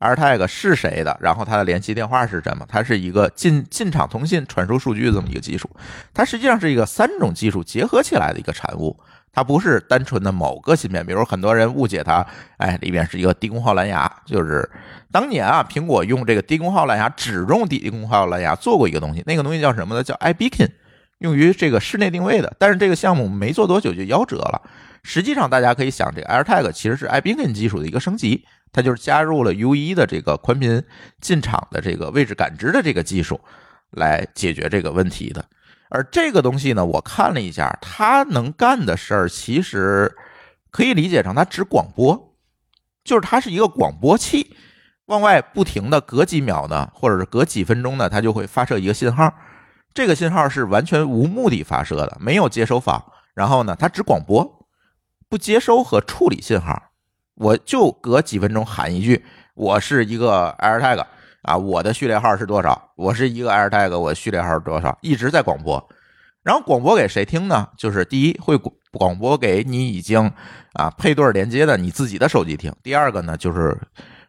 [0.00, 1.16] AirTag 是谁的？
[1.20, 2.64] 然后它的联系电话是什么？
[2.68, 5.68] 它是一个进进场通信传输数据这么一个技术。
[6.14, 8.98] 它实际上是一个三种技术结合起来的一个产物。
[9.32, 11.06] 它不是单纯的某个芯片。
[11.06, 14.10] 比如很多人误解它，哎，里面是一个低功耗蓝牙。
[14.24, 14.68] 就是
[15.12, 20.02] 当年啊，苹果用这个低功耗蓝牙，只用低功耗蓝牙做过一个东西，那个东西叫什么呢？
[20.02, 20.70] 叫 iBeacon，
[21.18, 22.52] 用于这个室内定位的。
[22.58, 24.62] 但是这个项目没做多久就夭折了。
[25.02, 28.44] 实际上大家可以想，这个 AirTag 其实是 iBeacon 技术的一个升级。
[28.72, 30.82] 它就是加入了 U 一的这个宽频
[31.20, 33.40] 进场的这个位置感知的这个技术，
[33.90, 35.44] 来解决这个问题的。
[35.88, 40.14] 而这个东西呢，我看了一下，它能干的事儿，其实
[40.70, 42.36] 可以理解成它只广播，
[43.02, 44.54] 就是它是一个广播器，
[45.06, 49.34] 往外不停的隔几秒呢，或者是隔几分钟呢，它就会发射一个信号。
[49.92, 53.04] 这个信号是完全无目的发射的，没有接收方。
[53.34, 54.68] 然后呢，它只广播，
[55.28, 56.89] 不接收和处理信号。
[57.40, 59.24] 我就隔几分钟喊一句，
[59.54, 61.02] 我是一个 AirTag
[61.40, 62.90] 啊，我的序列号是多少？
[62.96, 64.98] 我是一个 AirTag，我序列号是多少？
[65.00, 65.82] 一直在广播，
[66.42, 67.66] 然后广播给谁听呢？
[67.78, 68.58] 就是第一会
[68.92, 70.30] 广播给你已经
[70.74, 73.74] 啊配对连接的你自己的手机听，第二个呢就是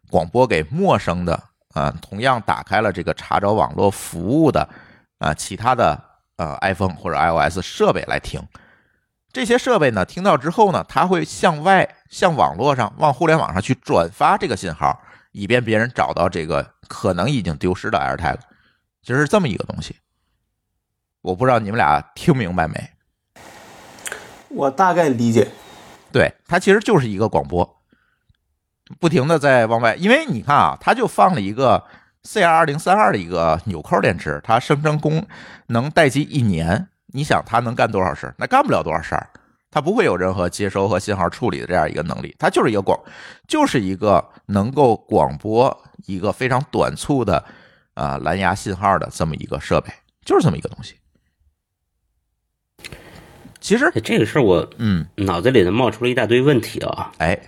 [0.10, 1.38] 广播给陌生的
[1.74, 4.66] 啊，同样打开了这个查找网络服务的
[5.20, 6.02] 啊其他的
[6.38, 8.42] 呃 iPhone 或者 iOS 设备来听。
[9.34, 18.38] 这些设备呢，听到之后呢，它会向外、向网络上、往互联网上去转发这个信号，以便别人找到这个可能已经丢失的 AirTag。
[19.02, 19.96] 其实是这么一个东西，
[21.22, 22.92] 我不知道你们俩听明白没？
[24.50, 25.48] 我大概理解。
[26.12, 27.82] 对，它其实就是一个广播，
[29.00, 31.84] 不停的在往外，因为你看啊，它就放了一个
[32.24, 35.26] CR 二零三二的一个纽扣电池，它声称功
[35.68, 36.90] 能待机一年。
[37.14, 38.36] 你想它能干多少事儿？
[38.38, 39.30] 那干不了多少事儿，
[39.72, 42.36] 它不会有任何接收和信号处理的这样一个能力。
[42.38, 43.00] 它就是一个广，
[43.48, 47.44] 就是一个能够广播一个非常短促的
[47.94, 49.92] 啊蓝牙信号的这么一个设备，
[50.26, 50.96] 就是这么一个东西。
[53.62, 57.40] 其实这个事儿我嗯脑子里头冒出了一大堆问题啊，哎，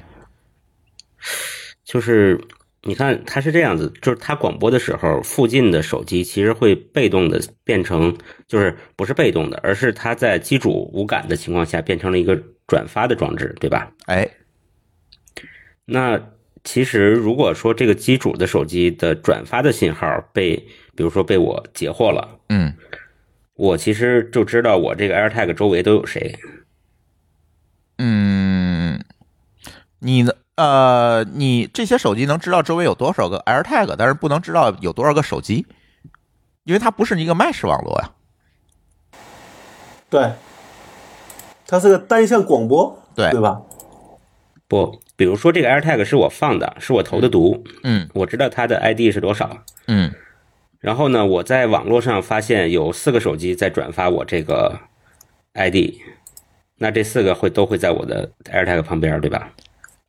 [1.84, 2.40] 就是
[2.86, 8.14] 你看它是这样子，就是它广播的时候，附近的手机其实会被动的变成，
[8.46, 13.90] 就是不是被动的，而是它在机主无感的情况下变成了一个转发的装置，对吧？
[14.08, 14.30] 哎，
[15.86, 16.22] 那
[16.66, 20.58] 其实如果说这个机主的手机的转发的信号被，
[20.94, 22.74] 比如说被我截获了，嗯，
[23.56, 26.38] 我其实就知道我这个 AirTag 周围都有谁。
[27.98, 29.02] 嗯，
[30.00, 30.34] 你呢？
[30.56, 35.66] 呃，你这些手机能知道周围有多少个 AirTag，但是不能知道有多少个手机，
[36.64, 38.12] 因为它不是一个 Mesh 网络呀。
[40.10, 40.32] 对，
[41.66, 43.62] 它是个单向广播，对对吧？
[44.68, 50.14] 不，比如说这个 AirTag 是我放的，是我投的毒，嗯，我知道它的 ID 是多少，嗯，
[50.80, 54.80] 然后呢，我在网络上发现有四个手机在转发我这个
[55.54, 55.96] ID，
[56.78, 59.52] 那这四个会都会在我的 AirTag 旁边，对吧？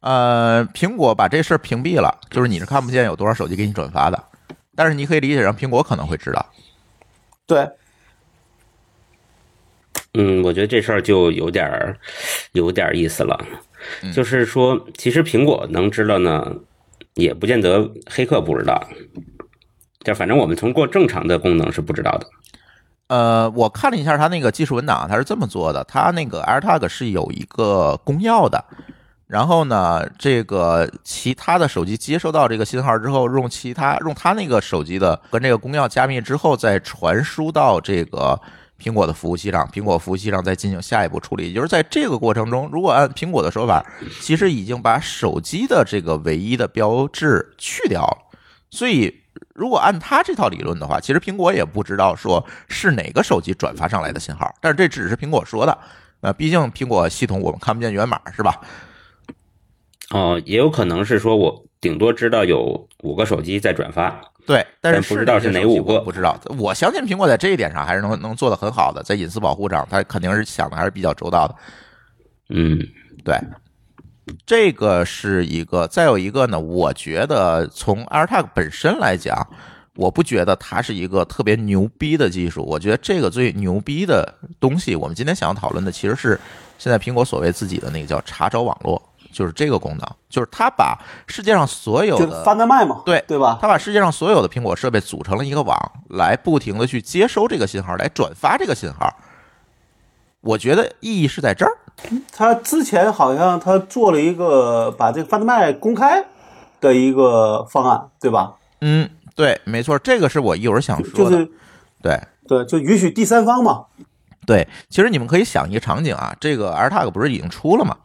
[0.05, 4.23] 呃，苹果把这事儿屏蔽了，就是你是看不见有多少手机给你转发的，
[4.77, 6.45] 但是你可以理解成苹果可能会知道。
[7.47, 7.67] 对，
[10.13, 11.97] 嗯，我觉得这事儿就有点儿
[12.53, 13.43] 有点意思了，
[14.13, 16.55] 就是说，其实苹果能知道呢，
[17.15, 18.87] 也不见得黑客不知道，
[20.01, 22.27] 就反正我们通过正常的功能是不知道的。
[23.07, 28.63] 呃，我看了一下他那个技术文档，他是这么做的，他那个 AirTag 是有一个公钥的。
[29.27, 38.39] 然后呢，这个其他的手机接收到这个信号之后，用其他用他那个手机的跟这个公钥加密之后，再传输到这个
[38.79, 41.49] 苹果的服务器上，苹果服务器上再进行下一步处理。
[41.49, 43.83] 也就是在这个过程中，如果按苹果的说法，
[44.21, 48.19] 其实已经把手机的这个唯一的标志去掉了。
[48.71, 49.23] 所以，
[49.55, 54.55] 如果按他这套理论的话，其实苹果也不知道说是哪个手机转发上来的信号。
[54.61, 55.79] 但是这只是苹果说的，
[56.21, 58.61] 呃，毕竟苹果系统我们看不见源码，是吧？
[60.15, 66.41] 哦，也有可能是说，我顶多知道有五个手机在转发，对，但是不知道是哪五个，不知道。
[66.57, 71.55] 我相信苹果在这一点上还是能能做的很好的，在隐私保护上，它肯定是想的还是比较周到的。
[72.51, 72.79] 嗯，
[73.25, 73.37] 对，
[74.47, 75.85] 这个是一个。
[75.89, 79.45] 再有一个呢，我觉得从 AirTag 本身来讲，
[79.97, 82.63] 我不觉得它是一个特别牛逼的技术。
[82.65, 86.39] 我觉得这个最牛逼的东西，我们今天想要讨论的其实是
[86.79, 89.03] 现在苹果所谓自己的那个叫查找网络。
[89.35, 93.59] 就是这个功能，就是它把世界上所有的贩卖嘛，对对吧？
[93.61, 95.77] 它把世界上所有的苹果设备组成了一个网，
[96.11, 99.13] 来不停的去接收这个信号，来转发这个信号。
[100.41, 101.73] 我觉得意义是在这儿。
[102.31, 106.25] 他之前好像他做了一个把这个贩卖公开
[106.81, 108.55] 的一个方案，对吧？
[108.81, 111.49] 嗯，对，没错，这个是我一会儿想说的。
[112.01, 113.87] 对对，就允许第三方嘛。
[114.47, 117.97] 对，其实你们可以想一个场景啊，这个 AirTag 不是已经出了嘛？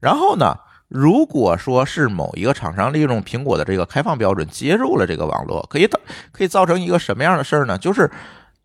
[0.00, 0.56] 然后呢？
[0.90, 6.00] 如果说是某一个厂商利用苹果的这个开放标准接入了这个网络，可以导
[6.32, 7.78] 可以造成一个什么样的事儿呢？
[7.78, 8.10] 就是，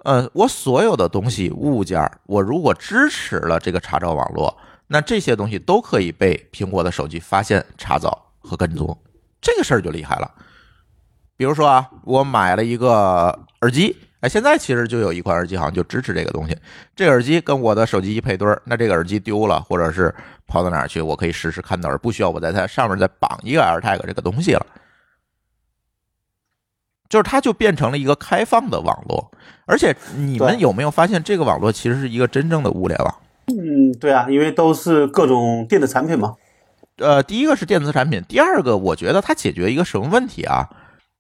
[0.03, 4.57] 呃，我所有的东西物件，我如果支持了这个查找网络，
[4.87, 8.97] 那这些东西都可以被苹果的手机发现、查找和跟踪。
[9.39, 10.31] 这个事儿就厉害了。
[11.37, 13.95] 比如说啊，我买了一个耳机。
[14.27, 16.57] 现在其实就有一款耳机，好像就支持这个东西。
[16.95, 20.13] 这耳机跟我的手机一配对儿，那这个耳机丢了，或者是
[20.47, 24.65] 跑到哪儿去，我可以实时看到，而不需要我在它上面再绑一个 AirTag 这个东西了。
[27.07, 29.31] 就是它就变成了一个开放的网络，
[29.65, 33.15] 而且你们有没有发现，这个网络其实是一个真正的物联网？
[33.47, 36.35] 嗯，对啊，因为都是各种电子产品嘛。
[36.97, 40.67] 呃，第一个是电子产品，第二个我觉得它解决一个什么问题啊？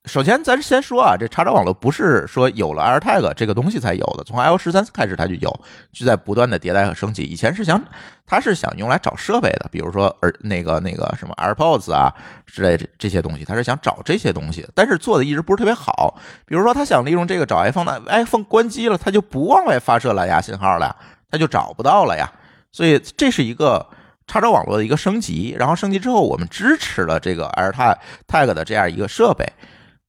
[0.05, 5.59] 首先，咱先说啊，这查找网络不是说有了 AirTag 这个东西才有的，从 iOS 十三开始它就有，
[5.91, 7.23] 就在不断的迭代和升级。
[7.23, 7.81] 以前是想，
[8.25, 12.13] 它是想用来找设备的，比如说耳那个那个什么 AirPods 啊
[12.45, 16.19] 之类这这些东西，它是想找这些东西，但是做的一直不是特别好。
[16.45, 20.95] 比如说，他想利用这个找 iPhone 的 iPhone 关机了，它就不往外发射蓝牙信号了，
[21.31, 22.31] 它就找不到了呀。
[22.71, 23.85] 所以这是一个
[24.27, 29.51] 查找网络的一个升级，然后升级之后，我们支持了这个 AirTag 的这样一个设备。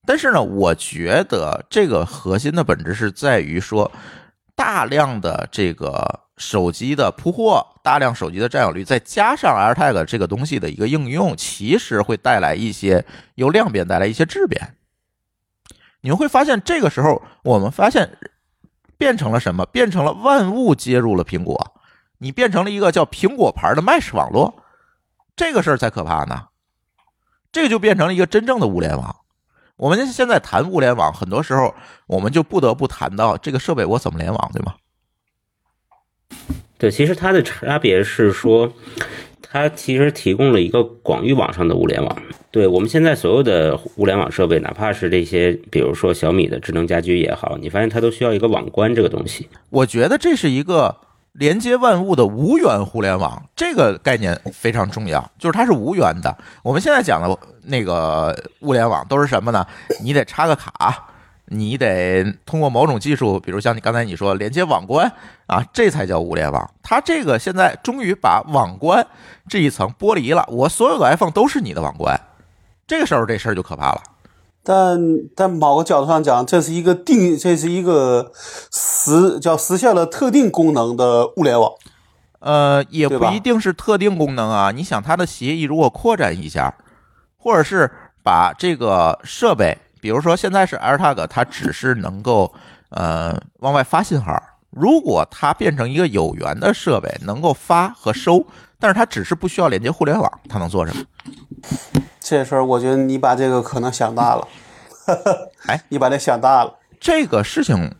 [0.06, 3.90] 但是呢，我觉得这个核心的本质是在于说，
[4.54, 13.04] 大量的这个手机的铺货，大量手机的占有率，再加上 AirTag 这个东西的一个应用，其实会带来一些
[13.34, 14.76] 由量变带来一些质变。
[16.02, 18.16] 你们会发现，这个时候我们发现
[18.96, 19.66] 变成了什么？
[19.66, 21.74] 变成了万物接入了苹果，
[22.18, 24.62] 你变成了一个叫苹果牌的 Mesh 网络，
[25.34, 26.46] 这个事儿才可怕呢。
[27.50, 29.16] 这个就变成了一个真正的物联网。
[29.76, 31.74] 我们现在谈物联网，很多时候
[32.06, 34.74] 我们就不得不谈到这个设备我怎么联网，对吗？
[36.78, 38.72] 对，其实它的差别是说，
[39.42, 42.16] 它其实提供了一个广域网上的物联网。
[42.50, 49.46] 对我们现在所有的物联网设备，哪怕是这些，比如说小米的智能家居也好，你发现它都需要一个网关这个东西。
[49.68, 50.96] 我觉得这是一个
[51.38, 56.36] 连接万物的无源互联网，这个概念非常重要，就是它是无源的。
[56.62, 59.66] 我们现在讲的那个物联网都是什么呢？
[60.02, 61.10] 你得插个卡。
[61.48, 65.08] 你得通过某种技术，比如像你刚才你说连接网关
[65.46, 66.68] 啊，这才叫物联网。
[66.82, 69.06] 它这个现在终于把网关
[69.48, 72.20] 这一层剥离了，我所有的 iPhone 都是你的网关，
[72.84, 74.02] 这个时候这事儿就可怕了。
[74.66, 74.98] 但
[75.36, 78.32] 但某个角度上讲，这是一个定，这是一个
[78.72, 81.70] 实叫实现了特定功能的物联网。
[82.40, 84.72] 呃，也不一定是特定功能啊。
[84.72, 86.74] 你想它的协议如果扩展一下，
[87.36, 87.88] 或者是
[88.24, 89.78] 把这个设备。
[90.00, 92.52] 比如说，现在是 AirTag，它只是能够
[92.90, 94.36] 呃往外发信号。
[94.70, 98.44] 如果它变成一个有源的设备，能够发和收，
[98.78, 101.02] 但是它只是不需要连接互联网，它能做什么？
[102.20, 104.48] 这事儿我觉得你把这个可能想大了。
[105.66, 106.74] 哎， 你把这想大了。
[106.98, 107.94] 这个事情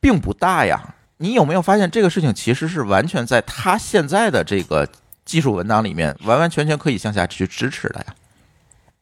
[0.00, 0.94] 并不大呀。
[1.18, 4.88] 你有没有发现，这个事情其实是完全在它现在的这个
[5.24, 8.06] 技术文档里面，完完全全可以向下去支持的呀？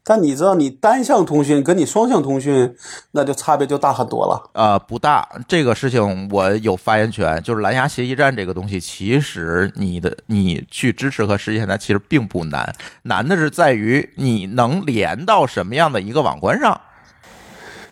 [0.08, 2.74] 但你知道，你单向通讯跟你双向通讯，
[3.10, 4.50] 那就差别就大很多了。
[4.54, 7.42] 呃，不大，这个事情我有发言权。
[7.42, 16.80] 就是蓝牙协议站这个东西，其实你的你去支持和实现它，其实并不难，难的是在于你能连到什么样的一个网关上，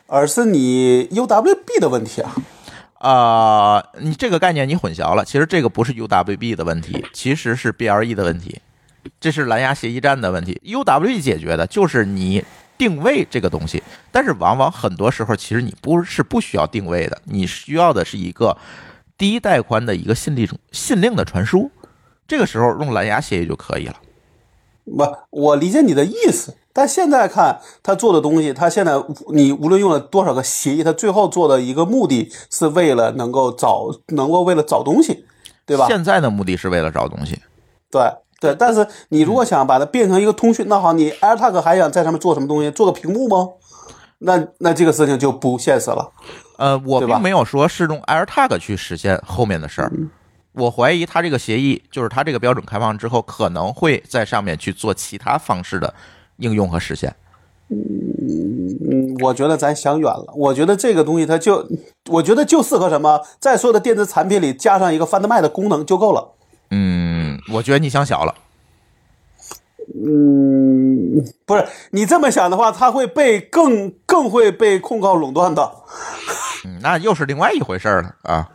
[0.07, 2.35] 而是你 UWB 的问题啊。
[2.95, 8.59] 啊，你这个概念你混淆了，其实这个不是 UWB 的问题，其实是 BLE 的问题。
[9.21, 12.45] 这是蓝牙协议站的问题，UWB 解决的就是你
[12.79, 13.83] 定位这个东西，
[14.13, 18.57] 但是往往很多时候其实你不是不需要定位的，你需要的是一个
[19.17, 21.71] 低带宽的一个信令信令的传输，
[22.29, 23.97] 这个时候用蓝牙协议就可以了。
[24.85, 28.93] 不，我理解你的意思，但现在看他做的东西，他现在
[29.33, 35.25] 你无论用了多少个协议，他最后做的一个目的是为了能够找，能够为了找东西，
[35.65, 35.87] 对吧？
[35.89, 37.41] 现在的目的是为了找东西，
[37.91, 38.03] 对。
[38.41, 42.71] 对，但是你如果想把它变成一个通讯，那好，你 AirTag 还想在上面做什么东西？
[42.71, 43.49] 做个屏幕吗？
[44.19, 46.13] 那那这个事情就不现实了。
[46.59, 49.93] 呃，我并没有说是用 AirTag 去实现后面的事儿。
[50.53, 55.93] 我怀疑它这个协议，就是它这个标准开放之后，可能会在上面去做其他方式的
[56.39, 57.15] 应用和实现。
[57.69, 60.33] 嗯，我觉得咱想远了。
[60.35, 61.69] 我觉得这个东西它就，
[62.11, 66.36] 我觉得就适合什么，在所有的电子产品里加上一个 Find My 的功能就够了。
[66.71, 68.35] 嗯，我觉得你想小了。
[69.95, 75.73] 嗯，不是你这么想的话，它会被更更会被控告垄断的。
[76.65, 78.51] 嗯，那又是另外一回事了啊。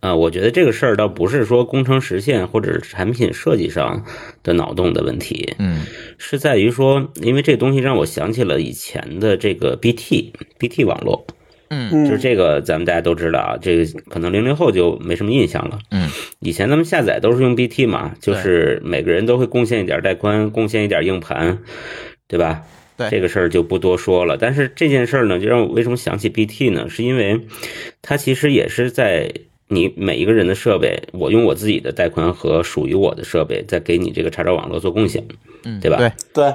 [0.00, 4.04] 啊，我觉得这个事儿倒不是说工程实现或者产品设计上
[4.42, 5.84] 的脑洞的问题，嗯，
[6.18, 11.26] 是在于说，因为这东西让我想起了以前的这个 BT BT 网络。
[11.74, 15.78] 嗯，就是这个，咱们大家都知道啊，这个可能零零后就没什么印象了。
[15.90, 16.08] 嗯，
[16.38, 21.58] 以前咱们下载都是用 BT 嘛，就是每个人都会贡献一点带宽，贡献一点硬盘，
[22.28, 22.62] 对吧？
[22.96, 24.36] 对，这个事儿就不多说了。
[24.36, 26.88] 但是这件事儿呢，就让我为什么想起 BT 呢？
[26.88, 27.40] 是因为
[28.02, 29.32] 它其实也是在
[29.66, 35.24] 你每一个人的设备，我用我自己的带宽和属于我的设备，在给你这个查找网络做贡献，
[35.64, 35.96] 嗯，对吧？
[35.98, 36.54] 对对。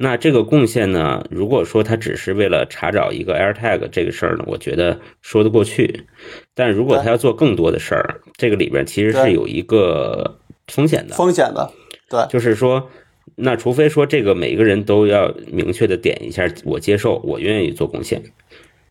[0.00, 1.26] 那这个贡献呢？
[1.28, 6.06] 如果说他只是为了查找一个 AirTag 这个事儿呢，我觉得说得过去。
[6.54, 10.38] 但如果他要做更多的事儿，这个里边其实是有一个
[10.68, 11.16] 风险的。
[11.16, 11.72] 风险的，
[12.08, 12.88] 对，就是说，
[13.34, 18.22] 那除非说这个每个人都要明确的点一下，我接受，我愿意做贡献，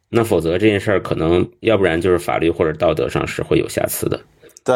[0.09, 4.19] 那否则这件事儿可能要不然就是法律或者道德上是会有瑕疵的。
[4.65, 4.75] 对，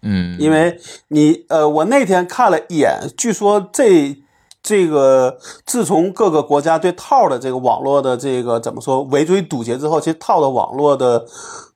[0.00, 4.16] 嗯，因为你呃，我那天看了一眼，据说这。
[4.62, 11.24] 这个自从各个国家对套的这个网络的这个怎么说围追堵截之后，其实套的网络的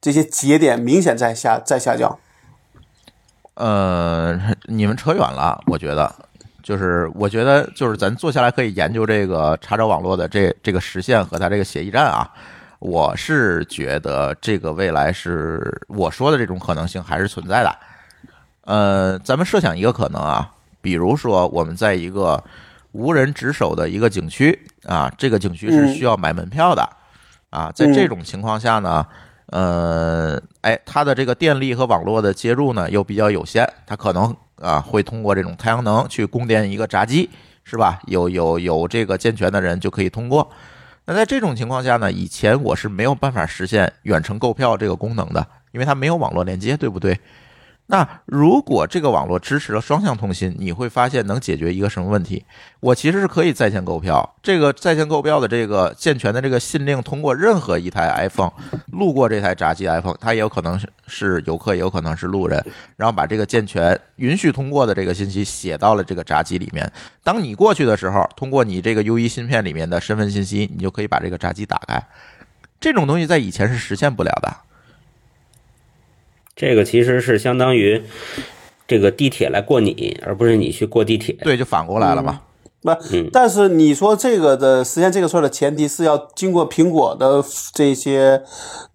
[0.00, 2.18] 这些节点明显在下在下降。
[3.54, 6.12] 呃，你们扯远了，我觉得
[6.62, 12.30] 就是我觉得就是咱坐下来可以研究这个查找网络的这这个实现和它这个协议站啊。
[12.80, 17.74] 我是觉得这个未来是我说的这种可能性还是存在的。
[18.66, 20.50] 呃，咱们设想一个可能啊，
[20.82, 22.42] 比如说我们在一个
[22.94, 26.88] 无人值守的一个景区啊，这个景区是需要买门票的
[27.50, 27.70] 啊。
[27.74, 29.04] 在这种情况下呢，
[29.46, 37.28] 呃，哎，它的这个电力和网络的接入呢又比较有限，它可能啊会通过这种太阳能去供电一个闸机，
[37.64, 37.98] 是吧？
[38.06, 40.48] 有有有这个健全的人就可以通过。
[41.06, 47.18] 那在这种情况下呢，以前我是没有办法实现远程购票这个功能的，因为它没有网络连接，对不对？
[47.86, 52.42] 那如果这个网络支持了双向通信，你会发现能解决一个什么问题？
[52.80, 58.52] 我其实是可以在线购票，这个在线购票的这个健全的这个信令，通过任何一台 iPhone
[58.92, 62.64] 路过这台闸机 iPhone，它也有可能是是游客，也有可能是路人，
[62.96, 66.90] 然后把这个健全允许通过的这个信息写到了这个闸机里面。
[67.22, 72.02] 当你过去的时候，通过你这个 U1 芯片里面的身份信息，你就可以把这个闸机打开。
[72.80, 74.63] 这种东西在以前是实现不了的。
[76.56, 78.02] 这个其实是相当于
[78.86, 81.34] 这个地铁来过你，而不是你去过地铁。
[81.42, 82.40] 对，就反过来了嘛。
[82.82, 82.90] 不，
[83.32, 87.42] 但是你说这个的实现这个事儿的前提是要经过苹果的
[87.72, 88.42] 这些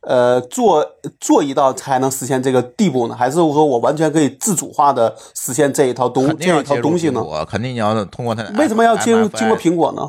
[0.01, 0.86] 呃做
[1.20, 3.16] 做一道才能实现这个地步呢？
[3.16, 7.24] 还是说我完全可以自主化的实现这一套东这一套东西呢？
[7.24, 8.43] 我肯定你要通过它。
[8.60, 10.07] 为什么要经经过苹果呢？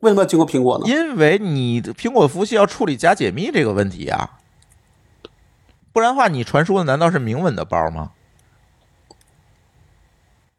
[0.00, 0.86] 为什么要经过苹果呢？
[0.88, 4.30] 因为你的苹果服务器要处理加解密这个问题啊。
[5.92, 8.10] 不然的话，你传输的难道是明文的包吗？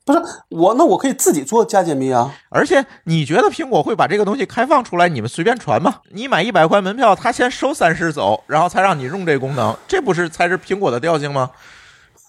[0.04, 0.20] 不是
[0.50, 2.34] 我，那我可以自己做加解密啊。
[2.50, 6.02] 而且你觉得苹果会把这个东西开放出来，你们随便传吗？
[6.10, 11.52] 你买一百块门票，他先收三十走，然后才让你用这功能，这不是才是苹果的调性吗？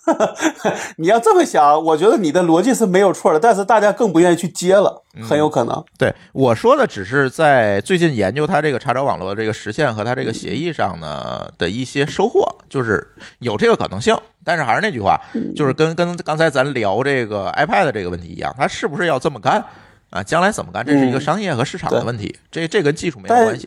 [0.99, 5.85] 你要这么想，我觉得你的逻辑是没有错的，但是大家更不愿意去接了，很有可能。
[5.97, 13.07] 对我说的只是在最近研究它这个查找网络这个实现和它这个协议上呢的一些收获，就是
[13.39, 14.17] 有这个可能性。
[14.45, 15.21] 但是还是那句话，
[15.55, 19.65] 就是跟跟刚才咱聊这个 iPad 这个问题一样，它是不是要这么干？
[20.13, 20.85] 啊，将来怎么干？
[20.85, 23.67] 这是一个商业和市场的问题，这这跟技术没有关系。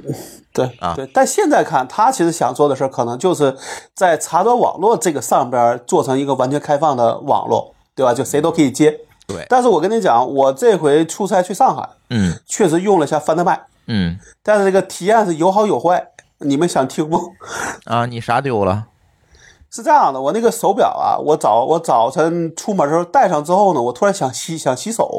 [0.53, 1.09] 对啊，对。
[1.11, 3.57] 但现在看，他其实想做的事儿，可能就是
[3.95, 8.13] 在查找网络这个上边做成一个完全开放的网络，对吧？
[8.13, 8.99] 就谁都可以接。
[9.25, 9.43] 对。
[9.49, 16.09] 但是我跟你讲，我这回出差去上海，嗯，确实用了一下范德麦，嗯，但是这个体验是有好有坏。
[16.37, 17.31] 你们想听不？
[17.85, 18.85] 啊，你啥丢了？
[19.71, 25.09] 是这样的，我那个手表啊，我早我早晨出门的时候戴上之后呢，我突然想洗想洗手。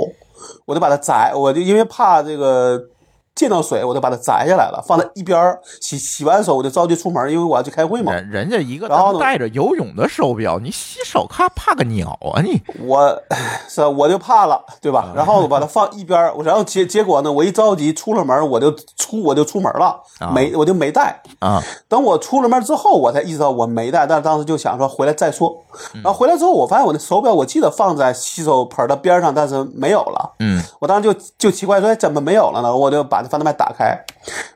[0.67, 2.91] 我就把它摘，我就因为怕这个。
[3.37, 8.11] 见到水我就把它摘下来了，放在一边儿洗洗完手我就着急出门，因为我要去开会嘛。
[8.15, 12.63] 人家一个然后带着游泳的手表，你洗手怕怕个鸟啊你！
[12.81, 13.23] 我
[13.69, 15.13] 是我就怕了，对吧？
[15.15, 20.01] 然后我把它放一边儿，然后结结果呢，我一着急出了门，我就出我就出门了，
[20.33, 21.63] 没我就没带啊。
[21.89, 25.55] 等我出了门之后，我才意识到我没带，但是当时就想说回来再说。
[26.03, 30.33] 然后回来之后，我发现我的手表我记得放在洗手盆的边上，但是没有了。
[30.39, 32.75] 嗯，我当时就就奇怪说怎么没有了呢？
[32.75, 33.26] 我就把。
[33.29, 33.97] 范德麦打开，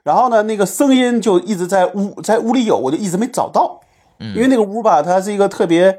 [0.02, 3.80] 然后呢，那个声音就一直在屋，在屋里有，我就一直没找到。
[4.22, 5.98] 嗯，因为那个屋吧，它是一个特别，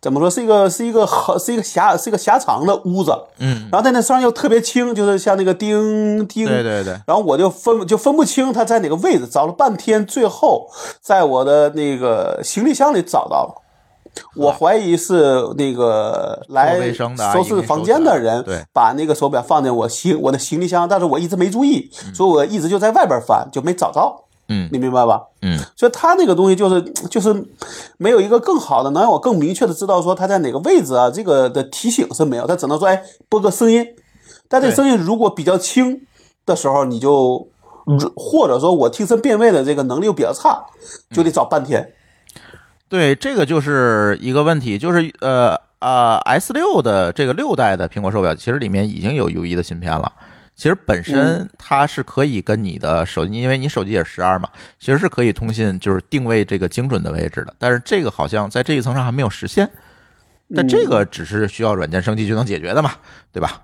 [0.00, 3.12] 怎么说，是一个是一个很是一个狭是一个狭长的屋子。
[3.38, 6.46] 嗯，然后在那声又特别轻，就是像那个叮叮。
[6.46, 6.92] 对对对。
[7.06, 13.62] 然后我就分就分不清它在哪个位置，找了半天，最后在我的那个行李箱里找到了。
[14.34, 16.92] 我怀疑是那个来
[17.32, 24.24] 收拾房间的人，把那个手表放在我行我的行李箱，但是我一直没注意，所以我一直就在外边翻，就没找到。
[24.48, 25.22] 嗯，你明白吧？
[25.42, 27.34] 嗯，所以他那个东西就是就是
[27.96, 33.84] 没有一个更好的能让我更明确的知道说他在哪个位置啊，这个的提醒是没有，他只能说哎播个声音，
[34.48, 36.00] 但这个声音如果比较轻
[36.44, 37.48] 的时候，你就
[38.14, 40.64] 或者说我听声辨位的这个能力又比较差，
[41.10, 41.92] 就得找半天。
[42.88, 50.12] 对，这个就是一个问题，就是呃啊，S 六的这个六代的苹果手表，其实里面已经有 U 一的芯片了。
[50.54, 57.54] 其实本身它是可以跟你的手机，因为你手机也是十二嘛，其实是可以通信，就是定位这个精准的位置的。
[57.58, 59.70] 但是这个好像在这一层上还没有实现。
[60.54, 62.92] 但这个只是需要软件升级就能解决的嘛，
[63.32, 63.62] 对吧？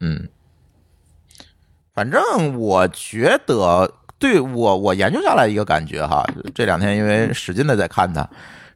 [0.00, 0.28] 嗯，
[1.94, 2.20] 反正
[2.56, 8.28] 我觉得，对我我研究下来一个感觉哈，这两天因为使劲的在看它。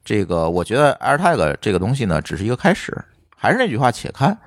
[0.05, 2.97] 这个我觉得 AirTag 这个东西呢，只是一个开始。
[3.37, 4.39] 还是那句话，且看，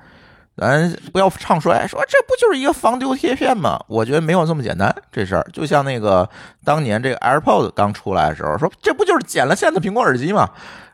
[0.56, 3.78] 咱不要唱衰，说这不就是一个防丢贴片吗？
[3.88, 6.26] 我觉得没有这么简单，这事儿就像那个
[6.64, 10.48] 当年这个 AirPods 刚出来的时候，说这不就是剪了线的苹果耳机吗？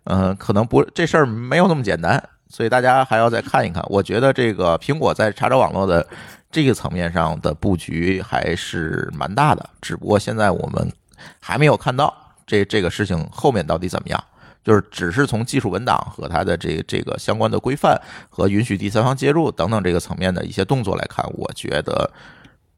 [0.04, 3.80] 嗯，可能不，这事儿没有那么简单，所以大家还要再看一看。
[3.86, 6.04] 我觉得这个苹果在查找网络的
[6.50, 10.92] 这个层面上的布局还是蛮大的，只不过现在我们
[11.38, 12.12] 还没有看到
[12.44, 14.24] 这这个事情后面到底怎么样。
[14.64, 22.10] 就是只是从技术文档和它的这这个相关的规范和允许第三方介入等等这个层面的一些动作来看，我觉得，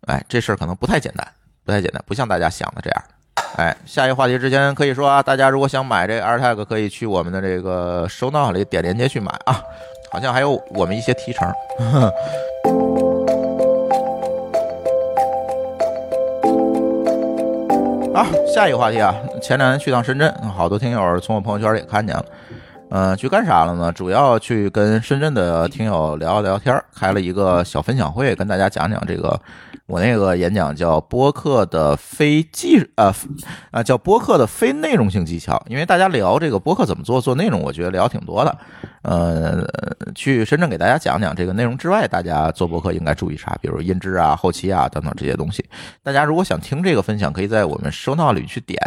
[0.06, 1.26] 哎，这事儿可能不太简单，
[1.64, 3.04] 不太简单，不像大家想的这样。
[3.56, 9.62] 哎，下一个话题之前可以说啊，大家如果想买这 AirTag，可以去我们的这个收纳里点链接去买啊，
[10.10, 11.52] 好像还有我们一些提成。
[18.14, 19.12] 好，下一个话题啊，
[19.42, 22.24] 前两天去趟深圳，好多听友从我朋友圈里看见了。
[22.94, 23.90] 嗯，去干啥了呢？
[23.90, 29.40] 主要去跟深圳的听友聊聊天，开了一个小分享会，跟大家讲讲这个。
[29.86, 33.12] 我那个演讲叫播客的非技呃
[33.72, 38.56] 啊叫播客的非内容性技巧，因为大家聊这个播客怎么做做内容，我觉得聊挺多的。
[39.02, 39.66] 呃，
[40.14, 45.64] 去深圳给大家讲讲这个内容之外，大家做播客应该注意啥，比如音质啊、后期啊等等这些东西。
[46.00, 48.78] 大家如果想听这个分享，可以在我们收纳里去点。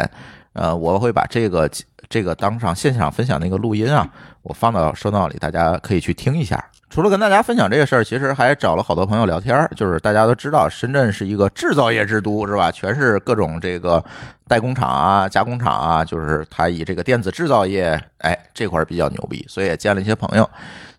[0.54, 1.70] 呃，我会把这个
[2.08, 4.08] 这个当上现场分享那个录音啊，
[4.42, 6.64] 我放到收纳里，大家可以去听一下。
[6.90, 9.70] 除了跟大家分享这个事儿，其实还找了好多朋友聊天儿。
[9.76, 12.70] 就是大家都知道，深圳是一个制造业之都，是吧？
[12.72, 14.02] 全是各种这个
[14.46, 20.48] 代工厂啊、加工厂啊，就是它以这个电子制造业，哎，这块比较牛逼，所以也见了一些朋友。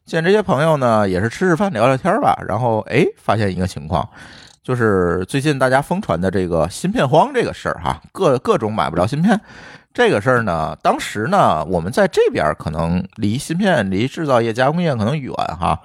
[0.06, 2.40] 见这些朋友呢，也是吃吃饭、聊聊天儿吧。
[2.48, 4.08] 然后哎，发现一个情况，
[4.62, 9.42] 就是最近大家疯传的这个芯片荒这个事儿哈，各各种买不着芯片。
[10.00, 15.78] 这个事儿呢，当时呢，我们在这边可能离芯片、离制造业、加工业可能远哈，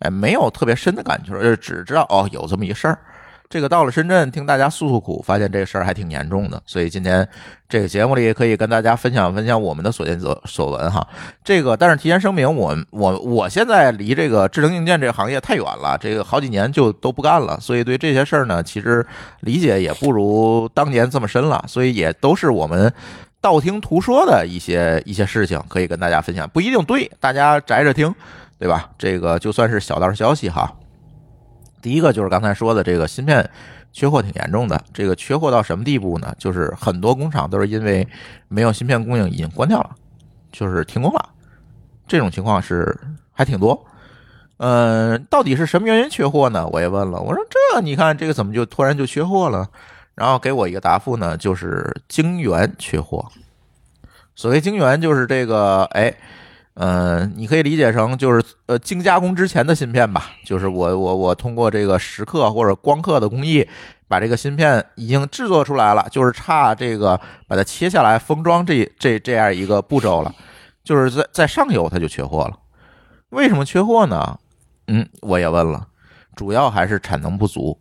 [0.00, 2.98] 哎，没有特别深的感觉，就只知道哦，有这么一事儿。
[3.48, 7.26] 这个到了深圳听大家诉诉苦，发现这事儿还挺严重的，所以今天
[7.68, 11.06] 这个节目里可以跟大家分享分享我们的所见所所闻哈。
[11.44, 19.06] 这个，但是提前声明，我我我现在离这个智能硬件这个行业太远了，这个好几年就都不干了，所以对这些事儿呢，其实
[19.42, 22.92] 理解也不如当年这么深了，所以也都是我们。
[23.40, 28.14] 道听途说的一些一些事情可以跟大家分享，不一定对，大家宅着听，
[28.58, 28.90] 对吧？
[28.98, 30.70] 这个就算是小道消息哈。
[31.80, 33.48] 第一个就是刚才说的这个芯片
[33.92, 36.34] 缺货挺严重的，这个缺货到什么地步呢？
[36.38, 38.06] 就是很多工厂都是因为
[38.48, 39.90] 没有芯片供应已经关掉了，
[40.52, 41.30] 就是停工了。
[42.06, 42.94] 这种情况是
[43.32, 43.86] 还挺多。
[44.58, 46.68] 嗯，到底是什么原因缺货呢？
[46.68, 49.66] 我也问了，我说这你看这个怎么就突然就缺货了？
[50.20, 53.26] 然后给我一个答复呢，就是晶圆缺货。
[54.34, 56.14] 所谓晶圆，就是这个，哎，
[56.74, 63.66] 嗯，你可以理解成就是呃精加工之前的芯片吧，就是我我我通过这个蚀刻或者光刻的工艺，
[64.08, 67.18] 把这个芯片已经制作出来了，就是差这个
[67.48, 70.34] 把它切下来封装这这这样一个步骤了，
[70.84, 72.58] 就是在在上游它就缺货了。
[73.30, 74.38] 为什么缺货呢？
[74.86, 75.86] 嗯，我也问了，
[76.36, 77.80] 主要还是产能不足。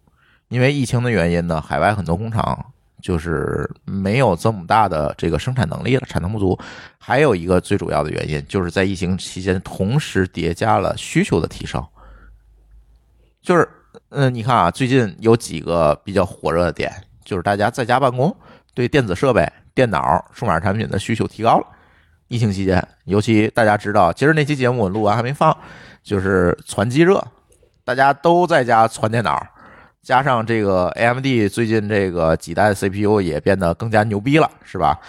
[0.50, 2.66] 因为疫情的原因呢，海外很多工厂
[3.02, 6.60] 就是没有这么大的这个生产能力了，产能不足。
[6.97, 11.84] 还有一个最主要的原因，就是在疫情期间同时叠加了需求的提升。
[13.41, 13.68] 就是，
[14.10, 16.91] 嗯，你看啊，最近有几个比较火热的点，
[17.24, 18.36] 就是大家在家办公，
[18.74, 21.68] 对电子设备、电脑、数码产品的需求提高了。
[22.28, 25.56] 疫情期间，尤其大家知道，今儿那期节目我录完还没放，
[26.04, 27.26] 就是传机热，
[27.84, 29.45] 大家都在家传电脑。
[30.02, 35.00] 加上这个 AMD 最近这个几代 CPU 也变得更加牛逼了，是吧？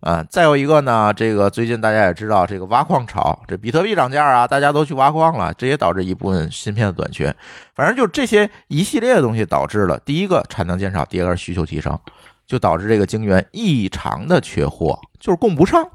[0.00, 7.34] 嗯，再有一个呢，这个最近大家也知道，这个挖矿潮，这比特币涨价啊，大家都去挖矿了，这也导致一部分芯片的短缺。
[7.74, 11.98] 反正就这些一系列的东西导致了，第一个产能减少，第二个需求提升，
[12.46, 15.88] 就导致这个晶圆异常的缺货，就是供不上。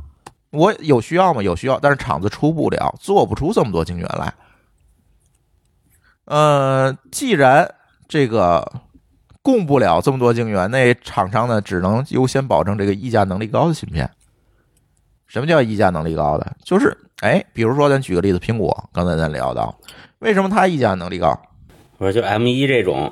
[0.49, 1.41] 我有需要吗？
[1.41, 4.33] 有需要，但是厂子出不了，做不出这么多晶圆来。
[6.25, 7.73] 呃，既然
[8.13, 8.71] 这个
[9.41, 14.07] 供不了这么多晶圆，那厂商呢只能优先保证这个溢价能力高的芯片。
[15.25, 16.55] 什么叫溢价能力高的？
[16.63, 19.75] 就是哎，比如说咱举个例子，苹果，刚才咱聊到，
[20.19, 21.35] 为什么它溢价能力高？
[21.97, 23.11] 我说就 M 一这种，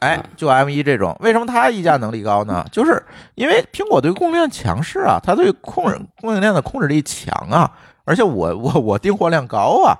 [0.00, 2.62] 哎，就 M 一这种，为什么它溢价能力高呢？
[2.70, 3.02] 就是
[3.36, 7.72] 因为苹果对供应链强势啊，它对控制供应链的控制力强啊，
[8.04, 9.96] 而且我我我订货量高啊，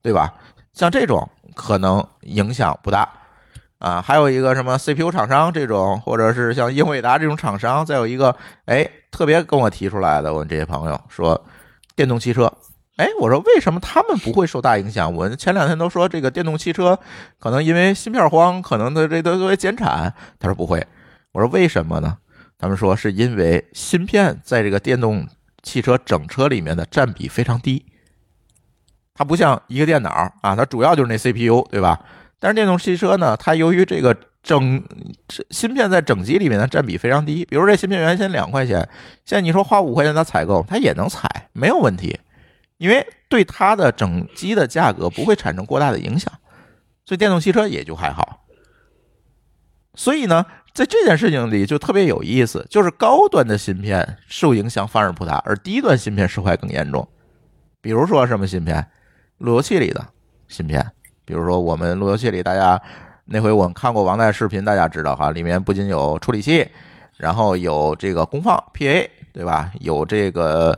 [0.00, 0.32] 对吧？
[0.72, 3.06] 像这种可能影响不大。
[3.80, 11.42] 啊，还有一个什么 CPU 厂商这种，或者是像英伟达这种厂商，再有一个，哎，特别跟我提出来的，我这些朋友说，
[11.96, 12.52] 电动汽车，
[12.96, 15.10] 哎，我说为什么他们不会受大影响？
[15.10, 16.98] 我前两天都说这个电动汽车
[17.38, 20.12] 可能因为芯片荒，可能的这都都会减产。
[20.38, 20.86] 他说不会，
[21.32, 22.18] 我说为什么呢？
[22.58, 25.26] 他们说是因为芯片在这个电动
[25.62, 27.86] 汽车整车里面的占比非常低，
[29.14, 30.10] 它不像一个电脑
[30.42, 31.98] 啊，它主要就是那 CPU，对吧？
[32.40, 34.82] 但是电动汽车呢，它由于这个整
[35.50, 38.78] 芯片在整机里面的占比非常低，比如这芯片原先两块钱，
[39.26, 42.18] 现在你说花五块钱它采购，它也能采，没有问题，
[42.78, 46.32] 因为对它的整机的价格不会产生过大的影响，
[47.04, 48.46] 所以电动汽车也就还好。
[49.94, 57.06] 所以呢，在这件事情里就特别有意思，就是高端的芯片受影响反而不大，而低端芯片受害更严重。
[57.82, 58.86] 比如说什么芯片，
[59.36, 60.06] 路由器里的
[60.48, 60.92] 芯片。
[61.30, 62.82] 比如说，我们路由器里，大家
[63.26, 66.66] 那回我们看过王代视频，大家知道哈，里面不仅有处理器，
[67.18, 69.70] 然后有这个功放 PA，对吧？
[69.78, 70.76] 有这个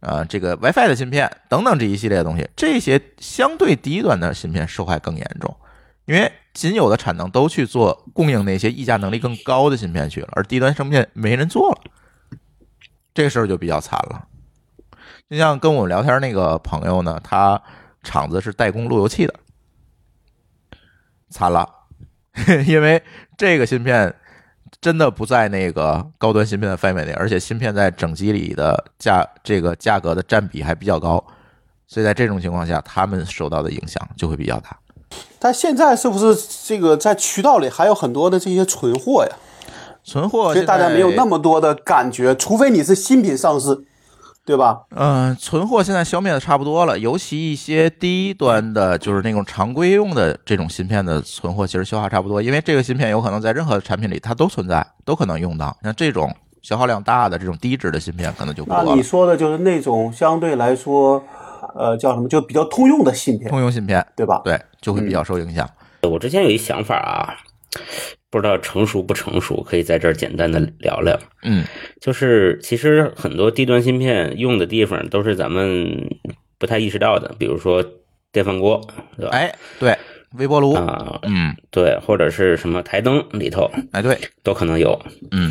[0.00, 5.56] 呃，这个 WiFi 的芯片等等这一系列东西，这些相对低端的芯片受害更严重，
[6.04, 11.78] 因为仅有的产能都去做供应那些溢价能力更高的芯片去了，而低端芯片没人做了，
[13.14, 14.26] 这事儿就比较惨了。
[15.30, 17.58] 就像跟我们聊天那个朋友呢，他
[18.02, 19.32] 厂子是代工路由器的，
[21.34, 21.68] 惨了，
[22.66, 23.02] 因为
[23.36, 24.14] 这个芯片。
[24.80, 31.22] 真的不在那个高端芯片的范围内，而且芯片在整机里的价这个价格的占比还比较高，
[31.86, 34.76] 所以在这种情况下，他们受到的影响就会比较大。
[35.38, 39.36] 但现在是不是这个在渠道里还有很多的这些存货呀？
[40.02, 43.84] 存货，所以大家没有那么多的感觉，除非你是新品上市。
[44.46, 44.82] 对吧？
[44.90, 52.42] 嗯，存货现在消灭的差不多了，尤其一些低端的，就是那种常规用的这种芯片的存货，其实消耗差不多。
[52.42, 55.74] 因为这个芯片有可能在任何产品里它都存在，都可能用到。
[55.82, 58.84] 像这种消耗量大的这种低值的芯片，可能就不多了。
[58.90, 61.24] 那你说的就是那种相对来说，
[61.74, 62.28] 呃，叫什么？
[62.28, 64.42] 就比较通用的芯片，通用芯片，对吧？
[64.44, 65.66] 对，就会比较受影响。
[66.02, 67.34] 我之前有一想法啊。
[68.34, 71.16] 不知道成熟不成熟，可以在这儿简单的聊聊。
[71.44, 71.62] 嗯，
[72.00, 76.10] 就是其实很多低端芯片用的地方都是咱们
[76.58, 77.84] 不太意识到的，比如说
[78.32, 78.84] 电饭锅，
[79.16, 79.30] 对吧？
[79.36, 79.96] 哎，对，
[80.36, 85.00] 微波炉啊，嗯，对，或者是什么台灯里头，哎，对，都可能有。
[85.30, 85.48] 嗯，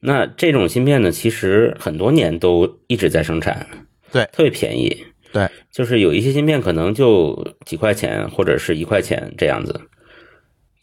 [0.00, 3.66] 那这种芯片呢，其实很多年都一直在生产，
[4.12, 4.94] 对，特别便宜，
[5.32, 9.80] 对，就是有一些芯片可能就几块钱或者是一块钱这样子。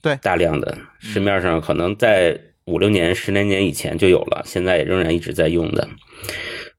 [0.04, 5.88] 对，大量的市面上可能在五六年、十来年以前就有了，现在也仍然一直在用的。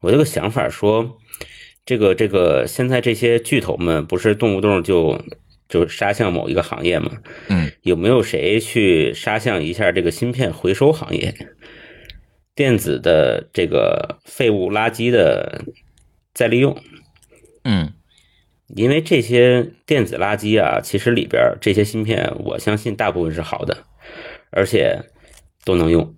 [0.00, 1.18] 我这个想法说，
[1.86, 5.18] 这个这个现在这些巨头们不是动不动就
[5.70, 7.12] 就杀向某一个行业吗？
[7.48, 11.34] 嗯，有没有谁去杀向一下这个芯片回收行业？
[12.54, 15.64] 电子的这个废物垃圾的
[16.34, 16.76] 再利用？
[17.64, 17.90] 嗯。
[18.74, 23.76] 因为这些电子垃圾啊，其实里边这些芯片，我相信大部分是好的，
[24.50, 25.00] 而且
[25.64, 26.14] 都能用。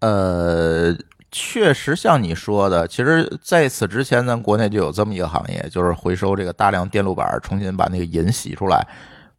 [0.00, 0.96] 呃，
[1.30, 8.84] 确实像你说的，其实在此之前，咱国内就有这么一个行业，就是回收这个大量电路板，重新把那个银洗出来，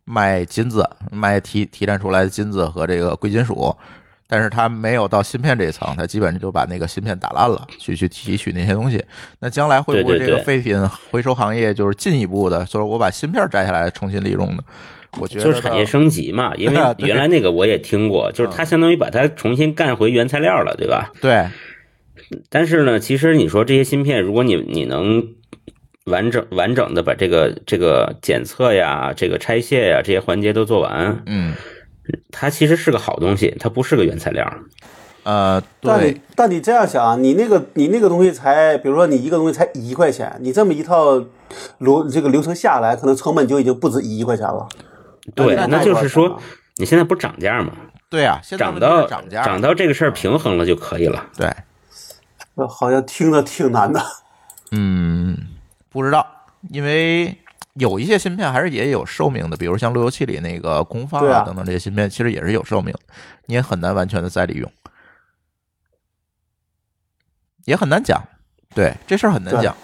[0.05, 3.75] 卖金子，卖提提炼出来的金子和这个贵金属。
[4.31, 9.03] 但是它没有到芯片这一层，它基本上就把那个芯片打烂了，去去提取那些东西。
[9.41, 14.63] 那将来会不会这个废品回收行业就是进一步的，就是我把芯片摘下来重新利用呢？
[15.19, 21.11] 我觉得就是产业升级嘛， 因为原来那个我也听过，就是它相当于把它重新干回原材料了，对吧？
[21.19, 21.45] 对。
[22.49, 25.27] 但是呢，其实你说这些芯片，如果你你能
[26.05, 31.53] 完整完整的把这个这个检测呀、这个拆卸呀这些环节都做完，嗯。
[32.31, 34.51] 它其实是个好东西，它不是个原材料。
[35.23, 41.23] 呃，但你但你这样想，你那个你那个东西才，比如说你一个东西才一块钱，你这么一套
[41.77, 44.67] 流这个流程下来，可能成本就已经不止一亿块钱了。
[45.35, 46.39] 对，那就是说
[46.77, 47.71] 你现在不涨价吗？
[48.09, 51.27] 对啊，涨到涨价，涨到这个事儿平衡了就可以了。
[51.37, 51.47] 对，
[52.55, 54.01] 我好像听着挺难的。
[54.71, 55.37] 嗯，
[55.91, 56.25] 不知道，
[56.71, 57.37] 因为。
[57.75, 62.93] 有一些芯片还是也有寿命的，比如像路由器里那个功放啊等等这些芯片，其实也是有寿命，
[63.45, 64.71] 你也很难完全的再利用，
[67.65, 68.21] 也很难讲。
[68.75, 69.75] 对，这事儿很难讲。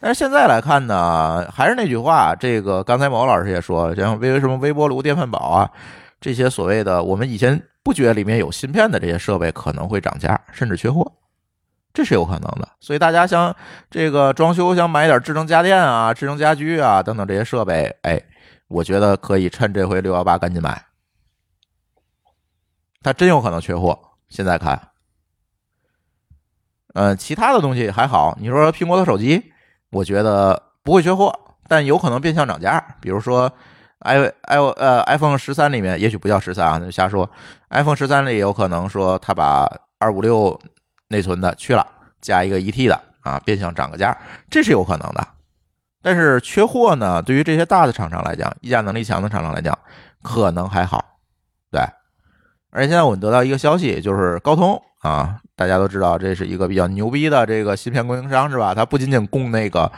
[0.00, 5.70] 但是现在来看呢，还是那句话，这个刚才毛老师也说，像微什么微波炉、电饭煲啊
[6.20, 11.10] 这些所谓的我们以前不觉得里面有芯片的这些设备可能会涨价，甚至缺货。
[11.92, 13.54] 这是有可能的，所以大家想
[13.90, 18.22] 这个装修，想买点智能家电啊、智能家居啊等等这些设备，哎，
[18.68, 20.84] 我觉得可以趁这回六幺八赶紧买，
[23.02, 23.98] 它真有可能缺货。
[24.28, 24.80] 现在看，
[26.94, 28.38] 呃，其他的东西还好。
[28.40, 29.52] 你说苹果的手机，
[29.90, 31.36] 我觉得不会缺货，
[31.66, 32.96] 但有可能变相涨价。
[33.00, 33.52] 比如说
[33.98, 37.28] ，i i 呃 iPhone 十三里面，也许不叫十三啊，那就瞎说。
[37.70, 39.68] iPhone 十三里有可能说它把
[39.98, 40.56] 二五六。
[41.10, 41.86] 内存的去了，
[42.20, 44.16] 加一个一 T 的啊，变相涨个价，
[44.48, 45.26] 这是有可能的。
[46.02, 49.78] 但是缺货呢，对于这些大的厂商来讲，议价能力强的厂商来讲，
[50.22, 51.04] 可能还好。
[51.70, 51.80] 对，
[52.70, 58.74] 而且现在我们得到一个消息，就是高通啊，大家都知道这是一个比较牛逼的这个芯片供应商，是吧？
[58.74, 59.90] 它不仅仅供那个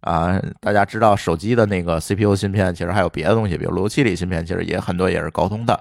[0.00, 5.78] 啊，大家知道手机的那个 CPU 芯片，其实还有别的东西，比如路由器里芯片，其实也很多也是高通的。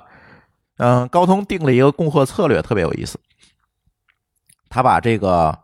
[0.78, 3.20] 嗯，高通定了一个供货策略，特别有意思。
[4.74, 5.56] 他把这个，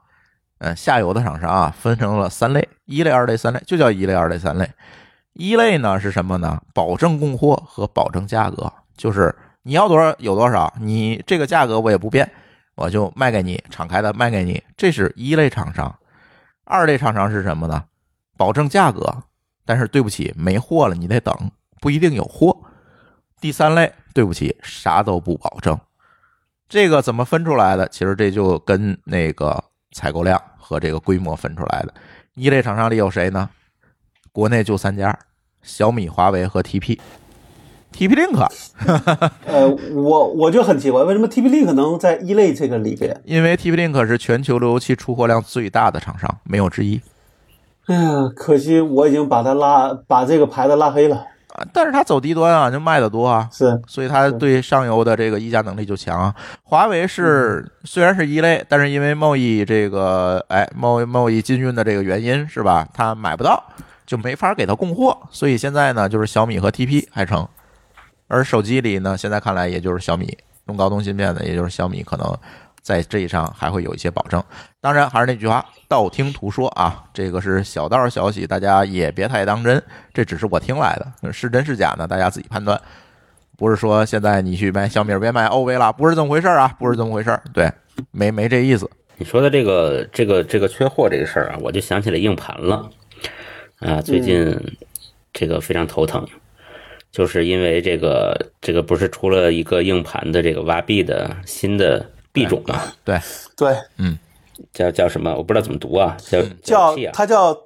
[0.59, 4.69] 嗯，下游的厂商啊，分成了三类：一类、二类、三类，就叫一类、二类、三类。
[5.33, 6.61] 一类呢是什么呢？
[6.75, 12.29] 保证供货和保证价格，就是你要多少有多少，你这个价格我也不变，
[12.75, 15.95] 我就卖给你，敞开的卖给你，这是一类厂商。
[16.65, 17.85] 二类厂商是什么呢？
[18.37, 19.23] 保证价格，
[19.65, 21.33] 但是对不起，没货了，你得等，
[21.81, 22.55] 不一定有货。
[23.41, 25.79] 第三类，对不起，啥都不保证。
[26.69, 27.87] 这个怎么分出来的？
[27.89, 29.61] 其实这就跟那个
[29.91, 31.93] 采购量和这个规模分出来的。
[32.35, 33.49] 一类厂商里有谁呢？
[34.31, 35.17] 国内就三家：
[35.63, 36.99] 小米、华为和 TP。
[37.91, 38.47] TP-Link，
[39.47, 43.19] 呃，我我就很奇怪，为什么 TP-Link 能在一类这个里边？
[43.25, 47.01] 因为 TP-Link 是全球路由器出货量最大的厂商，没有之一。
[47.87, 51.25] 哎呀，可惜我已经把它拉，把这个牌子拉黑了。
[51.59, 56.19] 啊，但是它走低端啊，就卖的多啊，是，所以它对上游的这个议价能力就强。
[56.19, 62.87] 啊华为是虽然是一类，但是因为贸易这个，哎，贸易贸易禁运的这个原因，是吧？
[62.93, 63.61] 它买不到，
[64.05, 67.47] 就没法给它供货，所以现在呢，就是小米和 TP 还成。
[68.27, 70.37] 而手机里呢，现在看来也就是小米
[70.67, 72.37] 用高通芯片的，也就是小米可能
[72.89, 74.43] 在这一上还会有一些保证。
[74.81, 79.79] 当然还是那句话，道听途说啊，这个是小道消息，大家也别太当真。
[80.11, 82.07] 这只是我听来的，是真是假呢？
[82.07, 82.81] 大家自己判断。
[83.55, 87.71] 不是说现在你去买小米别买 OV 了，不是这么回事啊，不是这么回事对，
[88.09, 88.89] 没没这意思。
[89.17, 92.89] 你说的这个这个这个缺货这个事儿啊，我就想起来硬盘了
[93.81, 94.59] 啊，最近
[95.31, 96.27] 这个非常头疼。
[97.11, 102.07] 就是因为这个，这个不是出了一个硬盘的这个挖币的新的
[102.43, 102.81] 币种嘛？
[103.03, 103.19] 对
[103.55, 104.17] 对，嗯，
[104.73, 105.33] 叫叫什么？
[105.35, 107.57] 我不知道怎么读啊，叫叫它叫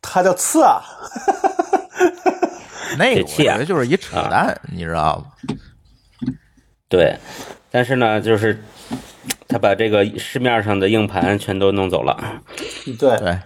[0.00, 0.80] 它叫次啊，
[2.98, 5.46] 那个我觉得就是一扯淡，你知道吗？
[6.88, 7.16] 对，
[7.70, 8.62] 但是呢，就是
[9.48, 12.42] 他把这个市面上的硬盘全都弄走了。
[12.98, 13.38] 对对。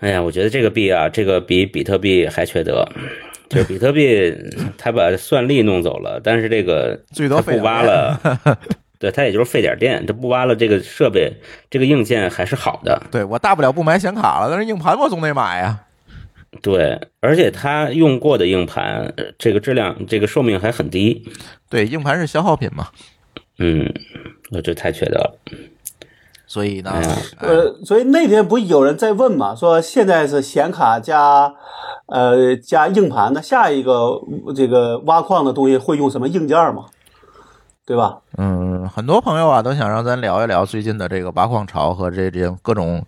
[0.00, 2.86] 哎呀，我觉得这个币啊，这个比比特币还缺德。
[3.50, 4.34] 就是比特币，
[4.78, 8.18] 他把算力弄走了，但是这个最多不挖了，
[8.98, 11.32] 对它也就是费点电，这不挖了，这个设备
[11.70, 13.02] 这个硬件还是好的。
[13.10, 15.80] 对我大不了不买显卡了，但是硬盘我总得买呀。
[16.62, 21.26] 对，而且它用过的硬盘，这个质量，这个寿命还很低。
[21.68, 22.88] 对，硬盘是消耗品嘛。
[23.58, 23.92] 嗯，
[24.52, 25.38] 我这太缺德了。
[26.46, 26.92] 所以呢，
[27.40, 31.54] 呃，所以那天不有人在问嘛，说现在是显卡加。
[32.06, 34.20] 呃，加硬盘那下一个
[34.54, 36.84] 这个挖矿的东西会用什么硬件嘛？
[37.86, 38.18] 对吧？
[38.38, 43.04] 嗯，很多朋友啊都想让咱聊一聊最近的这个挖矿潮和这这各种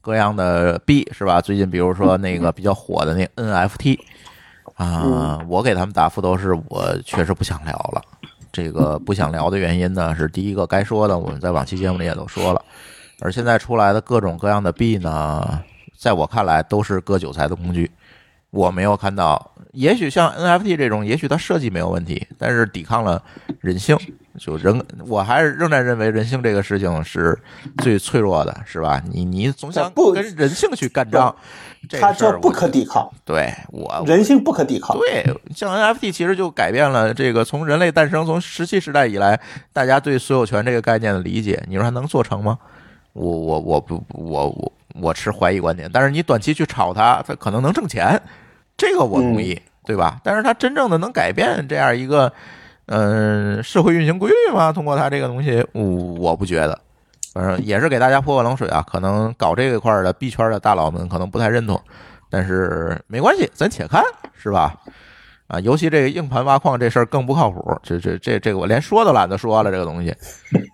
[0.00, 1.40] 各样的币，是吧？
[1.40, 3.98] 最近比如说那个比较火的那 NFT
[4.74, 8.00] 啊，我给他们答复都是我确实不想聊了。
[8.52, 12.64] 这个不想聊的原因呢，是第一个该说的我们在往期节目里也都说了，
[13.20, 15.60] 而现在出来的各种各样的币呢，
[15.96, 17.90] 在我看来都是割韭菜的工具。
[18.50, 23.22] 我没有看到，也许像 NFT 这种，也许它设计没有问题，但是抵抗了
[23.60, 23.96] 人性，
[24.38, 27.38] 就人，我还是仍然认为人性这个事情是
[27.78, 29.00] 最脆弱的，是吧？
[29.10, 31.34] 你你总想跟人性去干仗，
[32.00, 33.08] 它叫不可抵抗。
[33.24, 34.98] 对我，人性不可抵抗。
[34.98, 35.24] 对，
[35.54, 39.40] 像 NFT 其实就改变了这个从人类诞生从石器时代以来，
[39.72, 41.62] 大家对所有权这个概念的理解。
[41.68, 42.58] 你说它能做成吗？
[43.12, 45.90] 我我我不我我我持怀疑观点。
[45.92, 48.20] 但是你短期去炒它，它可能能挣钱。
[48.76, 50.18] 这个我同意，对吧？
[50.24, 52.32] 但是它真正的能改变这样一个，
[52.86, 54.72] 嗯，社会运行规律吗？
[54.72, 56.78] 通过它这个东西，我我不觉得。
[57.32, 58.84] 反正也是给大家泼个冷水啊。
[58.90, 61.80] 可能搞这一块的币圈的大佬们可能不太认同，
[62.28, 64.02] 但是没关系，咱且看，
[64.34, 64.74] 是吧？
[65.50, 67.76] 啊，尤其这个硬盘挖矿这事儿更不靠谱。
[67.82, 69.70] 这这这这个我连说都懒得说了。
[69.72, 70.14] 这个东西，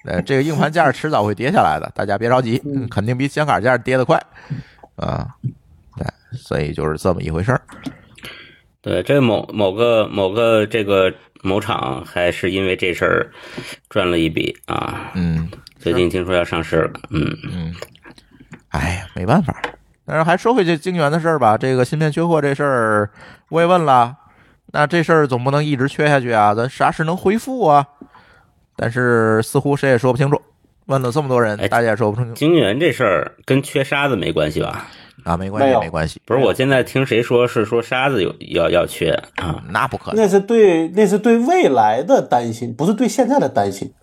[0.05, 4.23] 呃，这个硬盘价迟早会跌下来的，大家别着急，肯定比显卡价跌得快
[4.97, 5.27] 啊。
[5.97, 7.61] 对，所以就是这么一回事儿。
[8.83, 11.11] 对，这某某个某个这个
[11.41, 13.33] 某厂还是因为这事儿
[13.89, 15.11] 赚了一笔啊。
[15.15, 15.49] 嗯，
[15.79, 17.01] 最近听说要上市了。
[17.09, 17.75] 嗯嗯。
[18.69, 19.57] 哎呀，没办法。
[20.05, 23.11] 但是还说回这晶圆的事儿吧，这个芯片缺货这事儿
[23.49, 24.15] 我也问了。
[24.77, 27.87] 那这事儿总不能一直缺下去啊，咱啥时能恢复啊？
[28.77, 30.39] 但是似乎谁也说不清楚。
[30.85, 32.35] 问了这么多人，大家也说不清楚。
[32.35, 34.87] 晶圆这事儿跟缺沙子没关系吧？
[35.25, 36.21] 啊，没关系，没关系。
[36.27, 39.65] 不是，我现在听谁说是说沙子有要要缺啊？
[39.71, 40.23] 那不可能。
[40.23, 43.95] 那是对，那是对未来的担心，不是对现在的担心。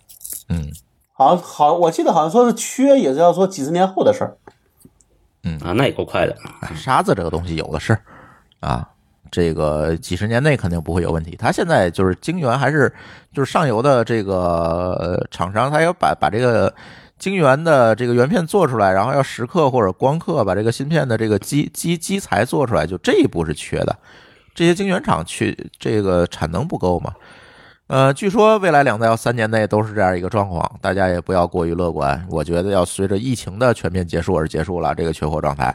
[0.48, 0.72] 嗯，
[1.12, 4.36] 好像好，我记得好像说是缺，也是要说几十年后的事儿。
[5.44, 6.36] 嗯啊，那也够快的。
[6.74, 7.96] 沙子这个东西有的是
[8.60, 8.90] 啊，
[9.34, 11.36] 这个几十年内肯定不会有问题。
[11.36, 12.92] 它现在就是晶圆，还是
[13.32, 16.72] 就是上游的这个厂商，他要把把这个。
[17.16, 23.96] 晶圆的这个原片做出来，然后要蚀刻或者光刻，把这个芯片的这个基基基材做出来，就这一步是缺的。
[24.52, 27.14] 这些晶圆厂去这个产能不够嘛？
[27.86, 32.26] 呃，据说未来两到三年内都是这样一个状况，大家也不要过于乐观。
[32.28, 35.74] 我觉得要随着疫情的全面结束而结束了这个缺货状态，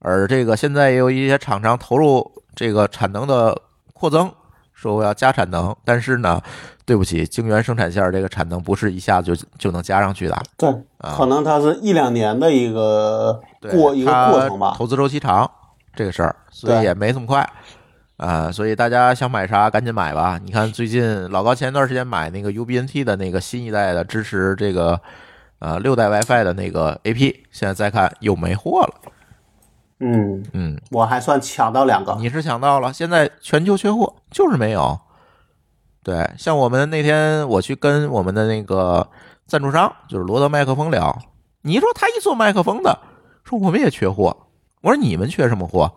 [0.00, 3.56] 而这个现在也有一些厂商投入这个产能的
[3.92, 4.30] 扩增，
[4.72, 6.40] 说我要加产能，但是呢，
[6.84, 10.70] 对不起，晶圆生产线这个产能不是一下子就就能加上去的，对，
[11.16, 13.40] 可能它是一两年的一个
[13.70, 15.50] 过一个过程吧，投资周期长
[15.94, 17.48] 这个事儿，所以也没这么快。
[18.16, 20.38] 啊，所以大家想买啥赶紧买吧！
[20.42, 24.98] 你看最近老高前一段时间买那个 UBNT 的那个新一代的支持这个
[25.58, 28.94] 呃六代 WiFi 的那个 AP，现在再看又没货了。
[30.04, 32.14] 嗯嗯，我还算抢到两个。
[32.20, 34.98] 你是抢到了，现在全球缺货就是没有。
[36.02, 39.08] 对，像我们那天我去跟我们的那个
[39.46, 41.18] 赞助商就是罗德麦克风聊，
[41.62, 42.98] 你说他一做麦克风的，
[43.44, 44.36] 说我们也缺货。
[44.82, 45.90] 我说你们缺什么货？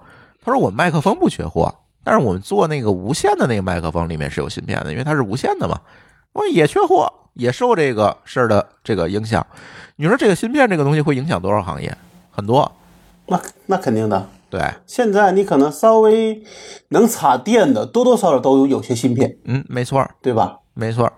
[0.43, 1.75] 他说我们麦克风不缺货。
[2.03, 5.77] 但是我们做那个无线的那个麦克风里面是有芯片的，因为它是无线的嘛。
[6.31, 9.45] 我说也缺货，也受这个事儿的这个影响。
[9.97, 11.93] 你说这个芯片这个东西会影响多少行业？
[12.31, 12.71] 很多。
[13.27, 14.27] 那那肯定的。
[14.49, 14.61] 对。
[14.85, 16.41] 现在你可能稍微
[16.89, 19.37] 能插电的，多多少少都有有些芯片。
[19.45, 20.57] 嗯，没错，对吧？
[20.73, 21.11] 没错。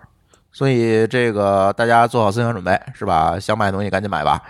[0.52, 3.40] 所以这个大家做好思想准备，是吧？
[3.40, 4.42] 想买东西赶紧买吧。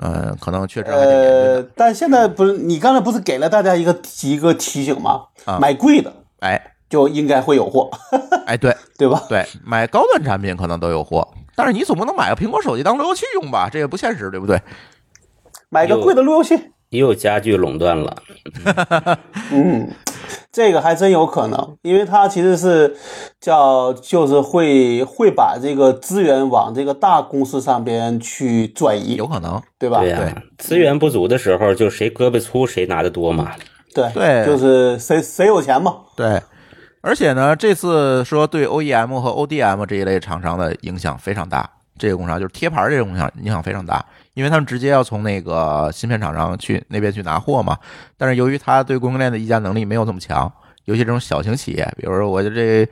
[0.00, 5.24] 嗯，可能确实还呃，但现在不是你刚才不是给了大家一个一个提醒吗？
[5.44, 7.90] 啊，买贵的，哎，就应该会有货。
[8.46, 9.24] 哎，对 对吧？
[9.28, 13.68] 对，买高端产品可能都有货，但是你总不能买个苹果手机当路由器用吧？
[13.68, 14.60] 这也不现实，对不对？
[15.68, 18.16] 买个贵的路由器，又加剧垄断了。
[19.52, 19.88] 嗯。
[20.50, 22.96] 这个还真有可能，因为它其实是
[23.40, 30.00] 叫就是会会把这个资源往这个大公司上边去转移，有可能，对吧？
[30.00, 33.52] 对呀，资源不足的时候，就谁胳膊粗谁拿的多嘛。
[33.94, 35.94] 对对，就是谁谁有钱嘛。
[36.16, 36.42] 对，
[37.02, 44.04] 而且呢，这次说对 OEM 和 ODM 这一类厂商的影响非常大，这个工厂就是贴牌这个工厂影响非常大。
[44.34, 47.76] 因为他们直接要从那个芯片厂商去那边去拿货嘛，
[48.16, 50.50] 但是由于他对供应链的议价能力没有那么强，
[50.84, 52.88] 尤其这种小型企业，比如说我就这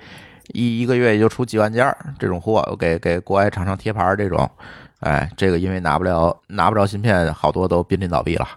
[0.48, 4.50] 一一个月也就出几万件这种货，我给给国外厂商贴牌这种，
[4.98, 8.48] 哎，这个因为拿不了拿不着芯片，好多都濒临倒闭了，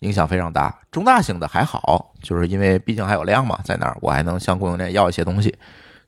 [0.00, 0.78] 影响非常大。
[0.90, 5.56] 中大型的还好，就是因为毕竟还有量嘛，在那儿我还能向供应链要一些东西。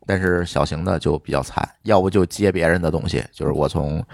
[0.07, 4.05] 但是小型的就比较惨，要不就接别人的东西，就是我从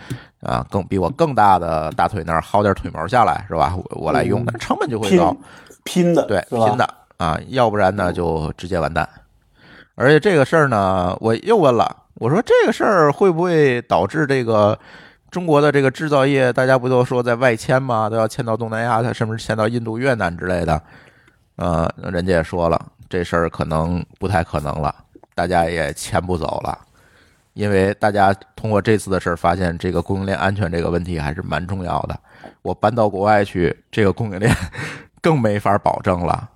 [0.40, 3.74] 啊更比我更大的大腿那儿薅点腿毛下来，是吧？
[3.76, 5.36] 我我来用，成本就会高，
[5.84, 9.08] 拼的对拼的啊，要不然呢就直接完蛋。
[9.94, 14.78] 而且这个事儿呢，我又问了，我说这个事儿会不会导致这个
[15.30, 18.08] 中国的这个制造业，大家不都说在外迁吗？
[18.08, 20.80] 都要迁到东南亚，甚至迁到印度、越南之类的？
[21.56, 24.94] 呃，人家也说了，这事儿可能不太可能了。
[25.38, 26.76] 大家也迁不走了，
[27.52, 32.20] 因为大家通过这次的事儿发现，这个供应链安全这个问题还是蛮重要的。
[32.62, 34.52] 我搬到国外去，这个供应链
[35.22, 36.48] 更没法保证了，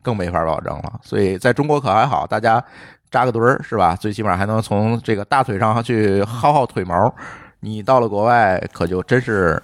[0.00, 0.98] 更没法保证了。
[1.02, 2.64] 所以在中国可还好，大家
[3.10, 3.94] 扎个堆儿是吧？
[3.94, 7.14] 最起码还能从这个大腿上去薅薅腿毛。
[7.60, 9.62] 你到了国外，可就真是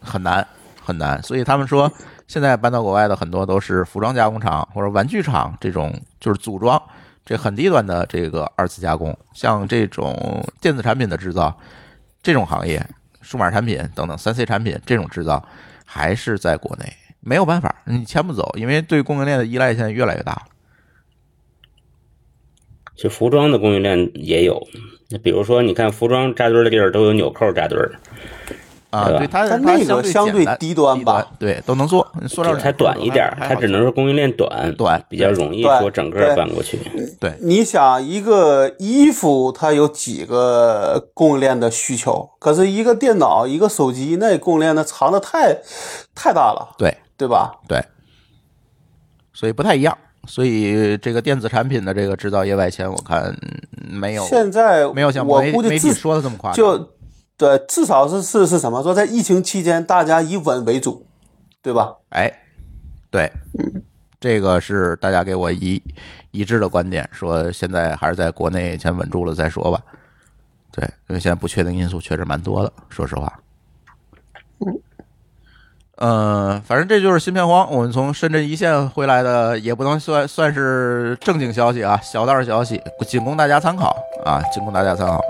[0.00, 0.44] 很难
[0.84, 1.22] 很难。
[1.22, 1.88] 所以他们说，
[2.26, 6.82] 现在搬到国外的很多都是服装加工厂或者玩具厂这种，就是组装。
[7.24, 11.56] 这很低端的这个二次加工，像这种电子产品的制造，
[12.22, 12.84] 这种行业，
[13.20, 15.46] 数码产品等等三 C 产品这种制造，
[15.84, 20.46] 还是在国内没有办法，你迁不走，因为对供应链的依赖现在越来越大。
[22.96, 24.68] 就服装的供应链也有，
[25.10, 27.92] 那比如说，你看服装扎堆的地儿都有纽扣扎堆儿。
[28.92, 36.78] 啊，对它它那个相对低端吧，对都能做，塑料它短一点，它只能说供应链短，短比较容易说整个搬过去。
[37.18, 45.56] 对，你想一个衣服它有几个供应链的需求，可是一个电脑、一个手机那供应链那长的太
[46.14, 47.60] 太大了，对对吧？
[47.66, 47.82] 对，
[49.32, 49.96] 所以不太一样。
[50.24, 53.34] 所以这个电子产品的这个制造业外迁，我看
[53.90, 56.56] 没有现在没有像我估计媒体说的这么夸张。
[56.56, 56.90] 就
[57.42, 58.84] 对，至少是是是什么？
[58.84, 61.04] 说在疫情期间，大家以稳为主，
[61.60, 61.96] 对吧？
[62.10, 62.32] 哎，
[63.10, 63.32] 对，
[64.20, 65.82] 这个是大家给我一
[66.30, 69.82] 一致的观点，说现在还是在国内先稳住了再说吧。
[70.70, 73.40] 对，因为现在不确定因素确实蛮多的，说实话。
[75.96, 77.68] 嗯，反正这就是新片荒。
[77.72, 85.20] 我们从深圳一线回来的，也不能算算是正经消息啊，小道消息，仅供大家参考啊，仅供大家参考。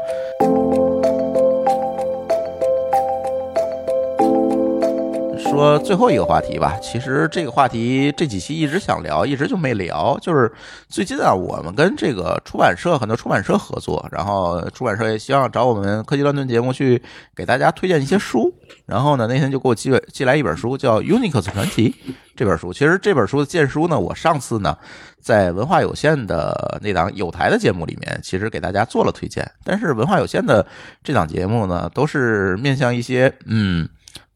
[5.53, 6.79] 说最后一个话题吧。
[6.81, 10.19] 其实这个话题这几期一直想聊，一直就没聊。
[10.23, 10.51] 就是
[10.89, 17.01] 最近啊，我们跟这个出版社很多出版社合作，然后出版社也希望找我们科技乱炖节目去
[17.37, 18.51] 给大家推荐一些书。
[18.87, 21.91] 然后呢，那天就给我寄寄来一本书，叫《Unix 传奇》
[22.35, 22.73] 这本书。
[22.73, 24.75] 其实这本书的荐书呢，我上次呢
[25.21, 29.47] 在文化有限的那档有台的节目里面，其实给大家做了推荐。
[29.63, 30.67] 但是文化有限的
[31.05, 33.87] 这档节目呢，都是面向一些嗯。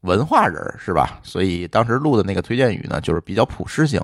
[0.01, 1.19] 文化人是吧？
[1.23, 4.01] 所以当时录的那个推荐语呢，就是比较普适性。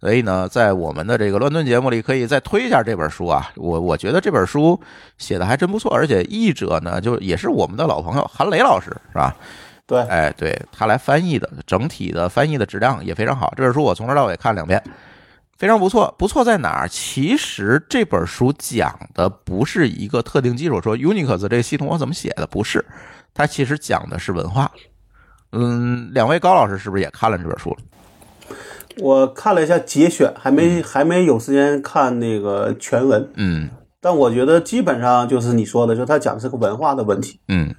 [0.00, 3.50] 所以呢，在我们的这个乱炖节目里，可以再推一下这本书啊。
[3.56, 4.80] 我我觉得这本书
[5.16, 9.34] 写的还真不错，而且译者呢，就也是我们的老朋友韩磊老师，是吧？
[9.86, 13.52] 对，哎，对他来翻译的，整体的翻译的质量也非常好。
[13.56, 14.80] 这本书我从头到尾看两遍，
[15.56, 16.14] 非常不错。
[16.16, 16.88] 不错在哪儿？
[16.88, 22.84] 其实这本书讲的不是一个特定技术，说 Unix 这个系统我怎么写的，不是。
[23.34, 24.70] 它其实讲的是文化。
[25.52, 27.76] 嗯，两位高老师是不是也看了这本书了？
[28.98, 33.30] 我看了一下节选，还没还没有时间看那个全文。
[33.36, 33.70] 嗯，
[34.00, 37.40] 但我觉得基本上就是你说的，就他讲的是个文化的问题。
[37.48, 37.74] 嗯。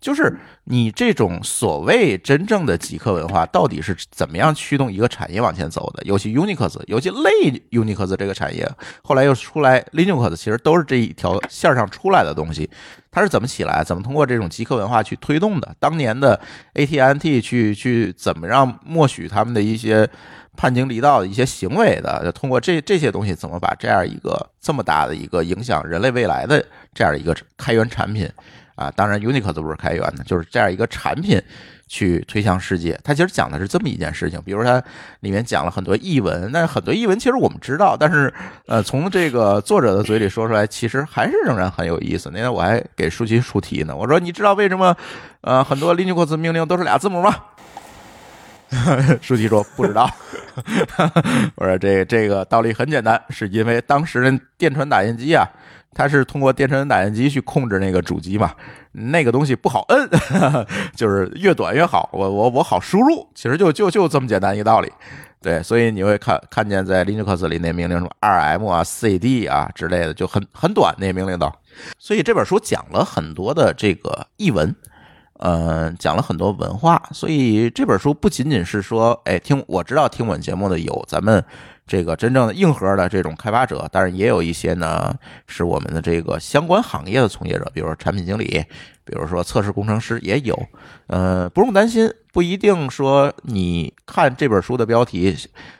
[0.00, 0.38] 就是
[0.70, 6.02] 你这种所谓真正的极客文化，到底是怎么样驱动一个产业往前走的？
[6.04, 7.30] 尤其 Unix，尤其类
[7.70, 8.70] Unix 这个产业，
[9.02, 12.68] 后来又出来 Linux，其实都是这一条线上出来的东西。
[13.10, 13.82] 它是怎么起来？
[13.82, 15.74] 怎么通过这种极客文化去推动的？
[15.80, 16.38] 当年的
[16.74, 20.06] AT&T 去去怎么让默许他们的一些
[20.54, 22.30] 叛经离道的一些行为的？
[22.32, 26.62] 通过这这些东西，怎么把这样一个这么大的一个影响人类未来的
[26.92, 28.30] 这样一个开源产品？
[28.78, 31.42] 啊，当然，Unix 都不是开源的，就是这样一个产品
[31.88, 32.96] 去推向世界。
[33.02, 34.80] 它其实讲的是这么一件事情，比如它
[35.20, 38.32] 里面讲了很多译文，但是很多译文其实我们知道，但是
[38.68, 42.30] 呃，从这个作者的嘴里说出来，其实还是仍然很有意思。
[42.32, 44.96] 那天我还给舒淇出题呢，我说你知道为什么
[45.40, 47.34] 呃很多 Linux 命令都是俩字母吗？
[49.20, 50.08] 舒淇说不知道。
[51.56, 55.44] 我说这这个道理很简单，是因为当时的电传打印机啊。
[55.94, 58.52] 它是通过电传打印机去控制那个主机嘛，
[58.92, 60.08] 那个东西不好摁，
[60.94, 64.92] 就是越短越好，我我我好输入，其实就就就这么简单一个道理，
[65.40, 71.50] 对，所以你会看看见在 Linux 里那命令什么 rm 啊、cd 啊之类的，就很很短那命令都，
[71.98, 74.72] 所以这本书讲了很多的这个译文，
[75.40, 81.44] 嗯，讲了很多文化，所以这本书不仅仅是说，哎，听我知道听我节目的有咱们。
[81.88, 85.12] 这个真正的硬核的这种开发者，当然也有一些呢，
[85.46, 88.62] 是我们的这个相关行业的从业者，比如说产品经理，
[89.04, 90.54] 比如说测试工程师也有。
[91.06, 95.34] 呃，不用担心，不一定说你看这本书的标题，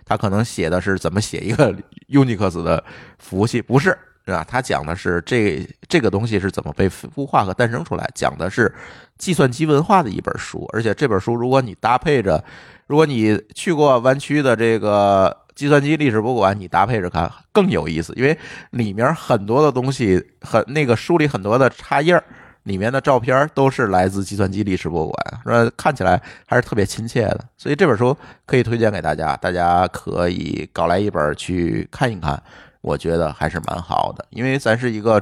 [0.06, 1.72] 他可能写的是怎么写一个
[2.08, 2.82] Unix 的
[3.18, 3.90] 服务器，不是，
[4.24, 4.42] 是吧？
[4.48, 8.74] 他讲的是这这个东西是怎么被孵化和诞生出来，讲的是
[9.18, 10.66] 计算机文化的一本书。
[10.72, 12.42] 而且这本书，如果你搭配着，
[12.86, 15.36] 如果你去过湾区的这个。
[15.58, 18.38] 计算机历史博物馆，你搭配着看更有意思，因为
[18.70, 22.22] 里面很多的东西，很那个书里很多的插页儿
[22.62, 27.40] 里面的照片都是来自计算机历史博物馆，说看起来还是特别亲切的。
[27.56, 32.40] 所以这本书可以推荐给大家，大家可以搞来一本去看一看，
[32.80, 34.24] 我觉得还是蛮好的。
[34.30, 35.20] 因为咱是一个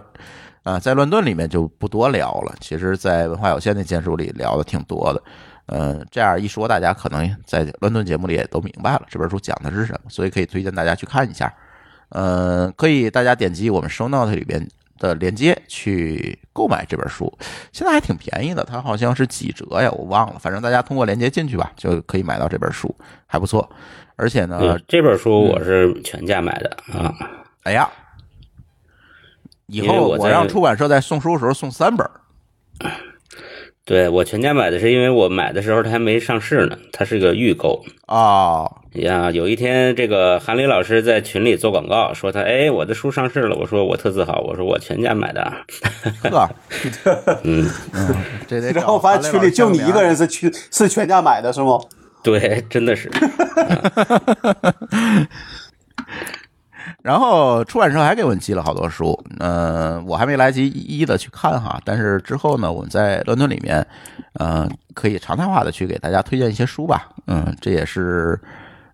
[0.64, 5.22] 啊，在乱炖里面就不多聊了，其实在文化有限的建书里聊的挺多的。
[5.66, 11.52] 嗯，这样一说，大家可能在乱炖节目里也都明白了这本书讲的是什么，所以可以推荐大家去看一下。
[12.10, 14.64] 嗯，可以大家点击我们 show note 里边
[14.98, 17.36] 的链接去购买这本书，
[17.72, 20.38] 现在还挺便宜的，它好像是几折呀，我忘了。
[20.38, 22.94] 反正大家通过链接进去吧，就可以买到这本书，
[23.26, 23.68] 还不错。
[24.14, 27.12] 而且呢，这本书我是全价买的啊。
[27.64, 27.90] 哎呀，
[29.66, 32.08] 以后我让出版社在送书的时候送三本。
[33.86, 39.30] 对我全家买的是因为我买的时候它还没上市呢，它是个预购啊呀。
[39.30, 45.52] 有一天这个韩磊老师在群里做广告，说他哎我的书上市了，我说我特自豪，我说我全家买的。
[46.24, 46.50] 呵，
[47.44, 48.14] 嗯嗯，
[48.48, 48.72] 这得。
[48.72, 51.78] 然后发现群里就你一个人是全是全家买的是吗？
[52.24, 53.08] 对，真的是。
[57.06, 61.80] 然后出版社还给我们寄了好多书，嗯，我还没来及一一的去看哈。
[61.84, 63.86] 但是之后呢，我们在乱炖里面，
[64.40, 67.08] 嗯，可以常态化的去给大家推荐一些书吧。
[67.28, 68.36] 嗯，这也是，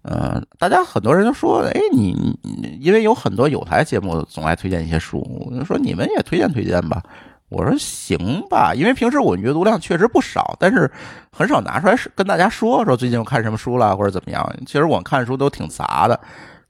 [0.02, 2.38] 嗯，大家很多人都说，哎，你
[2.82, 5.26] 因为有很多有台节目总爱推荐一些书，
[5.64, 7.02] 说你们也推荐推荐吧。
[7.48, 10.90] 我说行吧，因为平时我阅读量确实不少，但是
[11.30, 14.46] 很少拿出来跟大家说说最近我看什么书了或者怎么样。
[14.66, 16.20] 其实我看书都挺杂的。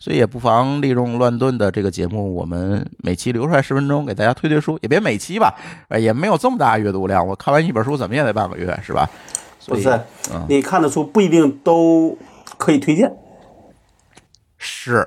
[0.03, 5.55] 所以也不妨利用乱炖的这个节目，我们每期留出来十分钟给大家推推书，也别每期吧，
[5.87, 7.25] 呃，也没有这么大阅读量。
[7.25, 9.09] 我看完一本书怎么也得半个月，是吧？
[9.65, 10.01] 不是，
[10.49, 12.19] 你看的书不一定都
[12.59, 13.13] 可以推荐。
[14.59, 15.07] 是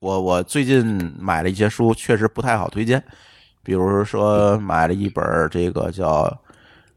[0.00, 3.02] 我我最近买了一些书，确实不太好推荐。
[3.62, 6.30] 比如说买了一本这个叫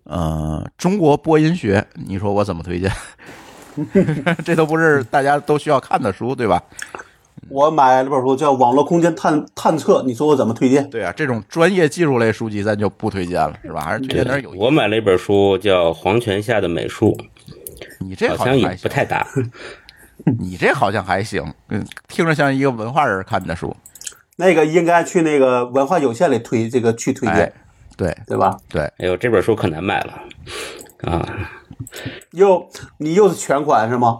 [0.03, 2.91] 呃中国播音学，你说我怎么推荐？
[4.43, 6.61] 这都不是大家都需要看的书，对吧？
[7.49, 10.89] 我买了本书叫《网络空间探探测》，你说我怎么推荐？
[10.89, 13.81] 对啊，这种专业技术类书籍咱就不推荐了，是吧？
[13.81, 14.51] 还是推荐点有。
[14.51, 17.11] 我买了一本书叫《黄泉下的美术》，
[17.99, 19.25] 你这好像也不太搭。
[20.37, 23.75] 你这好像还行，嗯，听着像一个文化人看的书。
[24.35, 27.51] 那个应该去那个文化有限里推这个去推荐，
[27.97, 28.57] 对对吧？
[28.67, 28.81] 对。
[28.81, 30.13] 哎呦，这本书可难买了
[31.03, 31.25] 啊！
[32.31, 34.19] 又你又是全款是吗？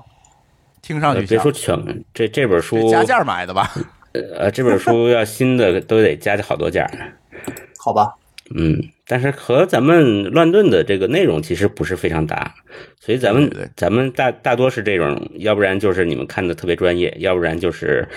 [0.89, 1.77] 听上去别说全，
[2.15, 3.69] 这这本书加价买的吧？
[4.13, 6.89] 呃，这本书要新的都得加好多价。
[7.77, 8.07] 好吧。
[8.55, 8.75] 嗯，
[9.05, 12.55] 但是和咱们乱炖的这个内容其实不是非常搭，
[12.99, 18.07] 所以咱们咱们大大多是这种，要不然就是你们看的特别专业，要不然就是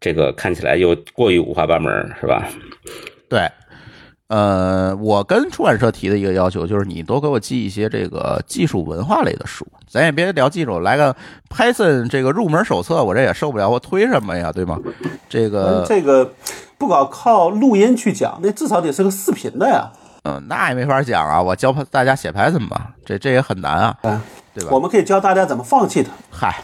[0.00, 2.48] 这个看起来又过于五花八门，是吧？
[3.28, 3.48] 对。
[4.28, 11.14] 呃，我跟出版社提的一个要求就是，你多给我寄一些这个技术文化类的书，咱也别聊技术，来个
[11.50, 14.78] Python 这个入门手册，我这也受不了，我推什么呀，对吗？
[15.28, 16.32] 这个这个
[16.78, 19.92] 不搞靠录音去讲，那至少得是个视频的呀。
[20.24, 23.96] 嗯，那也没法讲啊，我教大家写 Python 吧，这这也很难啊，
[24.54, 24.70] 对吧？
[24.70, 26.10] 我们可以教大家怎么放弃它。
[26.30, 26.62] 嗨。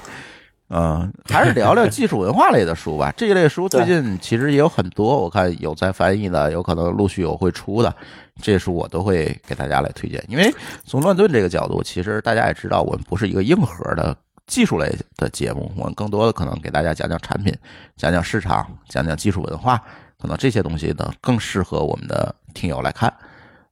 [0.70, 3.10] 嗯，还是聊聊技术文化类的书吧。
[3.16, 7.94] 这一类书最近其实也有很多，我看有在翻译的，有可能陆续有会出的。
[8.42, 10.54] 这书我都会给大家来推荐，因为
[10.84, 14.14] 从乱炖这个角度，其实大家也知道，我们不是一个硬核的
[14.46, 17.52] 技术类的节目，我们更多的可能给大家讲讲产品，
[17.96, 19.82] 讲讲市场，讲讲技术文化，
[20.20, 23.10] 可能这些东西呢更适合我们的听友来看。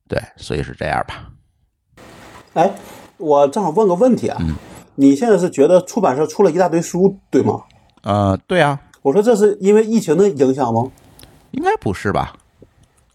[0.09, 1.31] 对，所以是这样吧。
[2.55, 2.71] 哎，
[3.19, 4.41] 我正好问个问题啊。
[4.97, 6.99] 你现在是觉得出版社出了一大堆书，
[7.31, 7.61] 对吗？
[8.03, 8.81] 呃，对啊。
[9.03, 10.91] 我说这是因为疫情的影响吗？
[11.53, 12.35] 应该不是吧？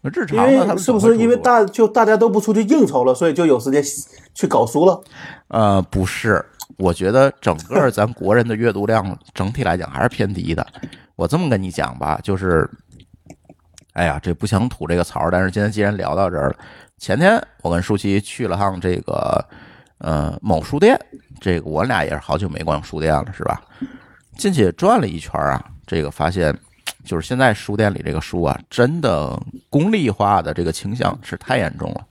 [0.02, 0.38] 日常
[0.68, 3.82] 的，是不是因为大就大家都不出去应酬了，所以就有时间
[4.34, 5.00] 去搞书了？
[5.48, 6.44] 呃，不是，
[6.78, 10.66] 我觉得整个咱国人的阅读量整体来讲还是偏低的。
[11.16, 12.68] 我这么跟你讲吧，就是，
[13.92, 16.56] 哎呀，这不想吐这个槽，但是今天既然聊到这儿了，
[16.98, 19.44] 前天我跟舒淇去了趟这个。
[20.04, 21.00] 呃，某书店，
[21.42, 23.60] 这个我俩也是好久没逛书店了，是吧？
[24.38, 26.56] 进去转了一圈啊，这个发现
[27.04, 29.36] 就是现在书店里这个书啊，真的
[29.68, 32.06] 功利化的这个倾向是太严重了。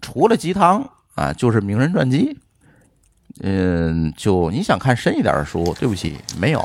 [0.00, 2.38] 除了鸡汤啊，就是名人传记。
[3.42, 6.62] 嗯，就你想看深一点的书，对不起，没有。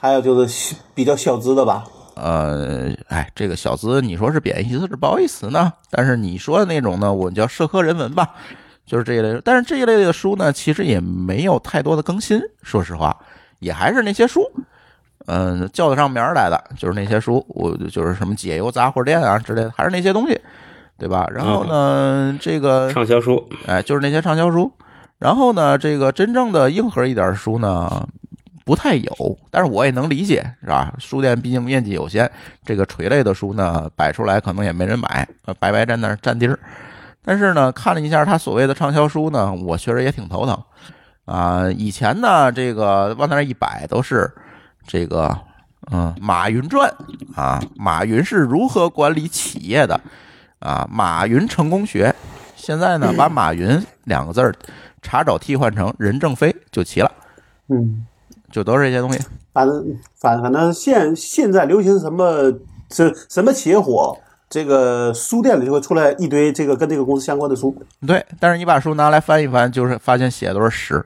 [0.00, 1.84] 还有就是比较小资的吧？
[2.14, 5.72] 呃，哎，这个小资，你说是贬义词是褒义词呢？
[5.90, 8.34] 但是你说的那种呢，我们叫社科人文吧。
[8.88, 12.40] 就是这一类，但是这一类的书呢，其实也没有太多的更新。
[12.62, 13.14] 说实话，
[13.58, 14.50] 也还是那些书，
[15.26, 20.40] 嗯，叫得上名来的，就是那些书，我就是什么解忧杂货店啊之类的，还是那些东西，
[20.98, 21.28] 对吧？
[21.30, 24.72] 然后呢，这个畅销书，哎，就是那些畅销书。
[25.18, 28.08] 然后呢，这个真正的硬核一点书呢，
[28.64, 29.38] 不太有。
[29.50, 30.94] 但是我也能理解，是吧？
[30.98, 32.30] 书店毕竟面积有限，
[32.64, 35.28] 这个垂类的书呢，摆出来可能也没人买，
[35.58, 36.58] 白白在那占地儿。
[37.28, 40.58] 但是呢，看了一下他所谓的畅销书呢，我确实也挺头疼
[41.26, 41.70] 啊。
[41.70, 44.32] 以前呢，这个往那一摆都是
[44.86, 45.38] 这个，
[45.92, 46.90] 嗯，马云传
[47.36, 50.00] 啊，马云是如何管理企业的
[50.60, 52.14] 啊，马云成功学。
[52.56, 54.54] 现在呢，把马云两个字儿
[55.02, 57.12] 查找替换成任正非就齐了，
[57.68, 58.06] 嗯，
[58.50, 59.22] 就都是这些东西。
[59.52, 59.84] 反正
[60.18, 62.50] 反反正现现在流行什么，
[62.88, 64.16] 这什么企业火？
[64.48, 67.76] 这个书店里就会出来一堆这个跟这个公司相关的书，
[68.06, 68.24] 对。
[68.40, 71.04] 但是你把书拿来翻一翻，就是发现写的都是屎。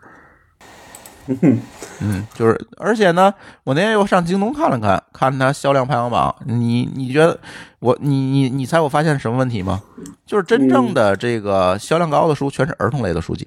[2.00, 3.32] 嗯，就是，而且呢，
[3.62, 6.34] 我那天又上京东看了看，看它销量排行榜。
[6.46, 7.38] 你你觉得
[7.78, 9.82] 我你你你猜我发现什么问题吗？
[10.26, 13.46] 就是真正的这个销量高的书全是儿童类的书籍，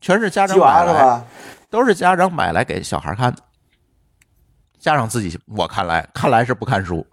[0.00, 1.24] 全是家长买来，
[1.68, 3.38] 都是家长买来给小孩看的。
[4.78, 7.04] 家长自己，我看来看来是不看书。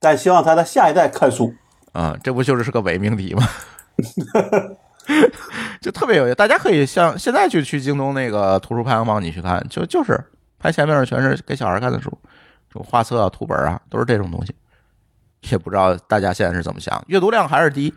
[0.00, 1.54] 但希望他的下一代看书，
[1.92, 3.46] 啊，这不就是是个伪命题吗？
[5.80, 10.18] 就特别有意思，大家可以像现在就去京东那个图书排行榜，你去看，就就是
[10.58, 12.10] 排前面全是给小孩看的书，
[12.72, 14.54] 就画册啊、图本啊，都是这种东西。
[15.50, 17.92] 也不知道大家现在是怎么想，阅读量还是低。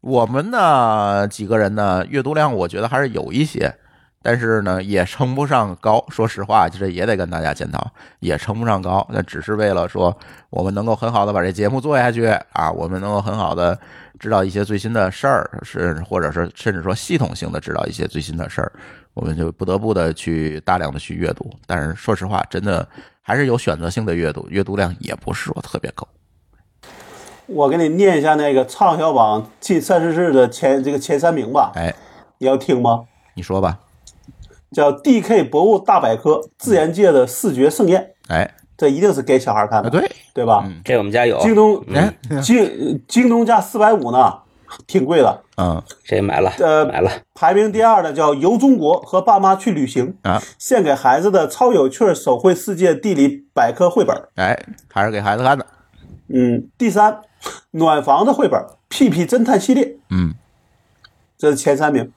[0.00, 3.74] 我们呢几个人呢，阅读量我觉得还是有一些，
[4.22, 6.04] 但是呢，也称不上高。
[6.08, 7.84] 说实话，这也得跟大家检讨，
[8.20, 9.06] 也称不上高。
[9.10, 10.16] 那只是为了说，
[10.50, 13.78] 我们能够很好的把这节目做下去啊，我们能够很好的
[14.18, 18.72] 知道一些最新的事儿，是或者是甚至说系统性的知道一些最新的事儿，
[19.14, 21.50] 我们就不得不的去大量的去阅读。
[21.66, 22.86] 但是说实话，真的
[23.20, 26.06] 还是有选择性的阅读，阅读量也不是说特别高。
[27.46, 31.72] 我给你念一下那个畅销榜近三十日的前这个前三名吧。
[31.74, 31.92] 哎，
[32.38, 33.04] 你要听吗？
[33.34, 33.78] 你说吧。
[34.72, 35.44] 叫 D.K.
[35.44, 38.14] 博物大百科，自然界的视觉盛宴。
[38.28, 40.66] 哎，这一定是给小孩看的，对对吧？
[40.84, 41.38] 这我们家有。
[41.40, 41.84] 京东，
[42.42, 44.38] 京京东价四百五呢，
[44.86, 45.42] 挺贵的。
[45.58, 46.50] 嗯，这买了。
[46.58, 47.10] 呃，买了。
[47.34, 54.16] 排名第二的叫游中国和爸妈去旅行啊，献给孩子的超有趣手绘世界地理百科绘本。
[54.36, 54.58] 哎，
[54.90, 55.66] 还是给孩子看的。
[56.28, 57.20] 嗯，第三，
[57.72, 58.58] 暖房的绘本
[58.88, 59.84] 《屁屁侦探系列》。
[60.08, 60.32] 嗯，
[61.36, 62.10] 这是前三名。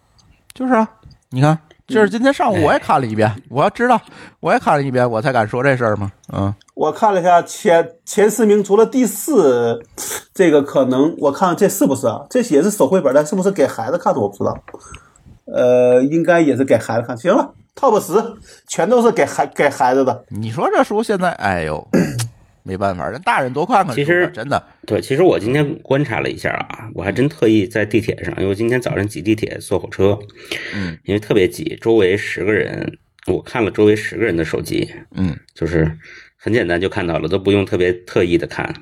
[0.54, 0.88] 就是啊，
[1.32, 1.60] 你看。
[1.88, 4.02] 这是今天上午我也看了一遍，我要知道
[4.40, 6.12] 我也看了一遍，我才敢说这事儿嘛。
[6.34, 9.84] 嗯，我看了一下前前四名，除了第四，
[10.34, 12.26] 这个可能我看这是不是啊？
[12.30, 14.58] 这也是手绘本，但是不是给孩子看的我不知道。
[15.46, 17.16] 呃，应该也是给孩子看。
[17.16, 18.14] 行了，Top 十
[18.68, 20.26] 全都是给孩给孩子的。
[20.30, 21.88] 你说这书现在，哎呦。
[22.68, 23.94] 没办法，人大人多看看。
[23.94, 30.18] 其实真的，对，其实我今天观察了一下啊，我还真特意在地铁上，因为今天早上挤地铁、坐火车，
[30.74, 32.98] 嗯，因为特别挤，周围十个人，
[33.28, 35.92] 我看了周围十个人的手机，嗯，就是
[36.38, 38.74] 很简单就看到了，都不用特别特意的看。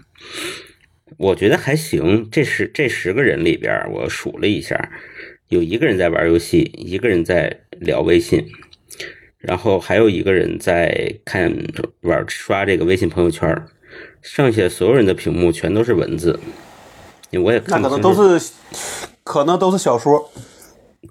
[1.17, 4.91] 我觉得还行，这十这十个人里边，我数了一下，
[5.49, 8.45] 有一个人在玩游戏，一个人在聊微信。
[9.37, 11.53] 然后还有一个人在看
[11.99, 13.45] 玩刷这个微信朋友圈，
[14.21, 16.39] 剩下所有人的屏幕全都是文字，
[17.31, 18.51] 我也看可能都是，
[19.23, 20.31] 可能都是小说。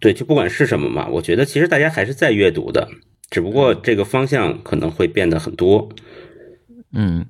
[0.00, 2.88] 对，就不管是什么嘛，我觉得其实大家还是在阅读的，
[3.30, 5.88] 只不过这个方向可能会变得很多。
[6.92, 7.26] 嗯，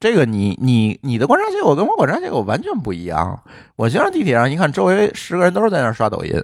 [0.00, 3.42] 这个你你你的观察结果跟我观察结果完全不一样。
[3.76, 6.42] 我今上地铁上一看，周围十个人都是在那刷抖音，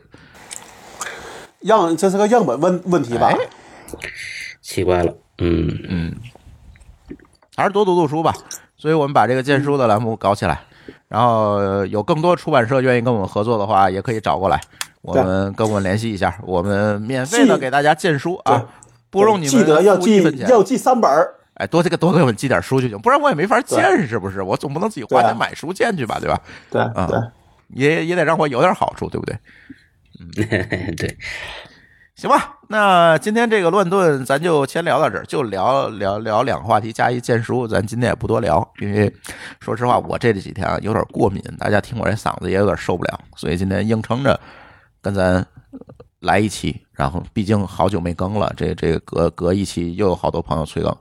[1.62, 3.36] 样这是个样本问问题吧？
[4.60, 6.14] 奇怪了，嗯嗯，
[7.56, 8.34] 还是多读读书吧。
[8.76, 10.60] 所以我们把这个荐书的栏目搞起来，
[11.08, 14.60] 然后有更多出版社愿意跟我们合作的话，也可以找过来，
[15.00, 18.66] 我们跟我们联系一下，我们免费的给大家荐书啊，
[19.10, 24.42] 不用你们记得要寄要寄三本儿，哎，多这个多给我们寄点书就行，不然我也没法见，是不是？
[24.42, 26.40] 我总不能自己花钱买书见去吧，对吧？
[26.70, 27.18] 对，对，
[27.68, 29.38] 也也得让我有点好处，对不对？
[30.20, 30.28] 嗯，
[30.98, 31.16] 对。
[32.16, 39.12] 行吧，那今天这个乱炖咱就先聊到这儿，就聊聊聊两个话题加一荐书，咱今天也不多聊，因为
[39.58, 44.38] 说实话，我这几天啊有点过敏，大家听我这嗓子也有点受不了，所以今天硬撑着
[45.02, 45.44] 跟咱
[46.20, 50.96] 来一期，然后毕竟好久没更了，这这隔隔一期又有好多朋友催更，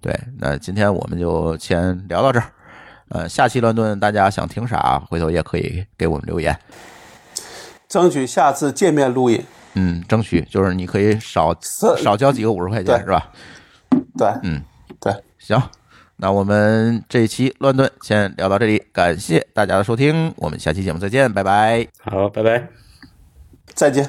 [0.00, 2.46] 对，那今天我们就先聊到这儿，
[3.10, 6.58] 呃，下期乱炖大家想听啥，回头也可以给我们留言，
[7.86, 9.44] 争取下次见面录音。
[9.74, 11.54] 嗯，争取就是你可以少
[11.96, 13.30] 少交几个五十块钱，是吧？
[14.16, 14.62] 对，嗯，
[15.00, 15.60] 对，行，
[16.16, 21.86] 那我们这一期乱炖先聊到这里，感谢大家的收听，我们下期节目再见，拜拜。
[22.02, 22.68] 好，拜拜，
[23.74, 24.08] 再见。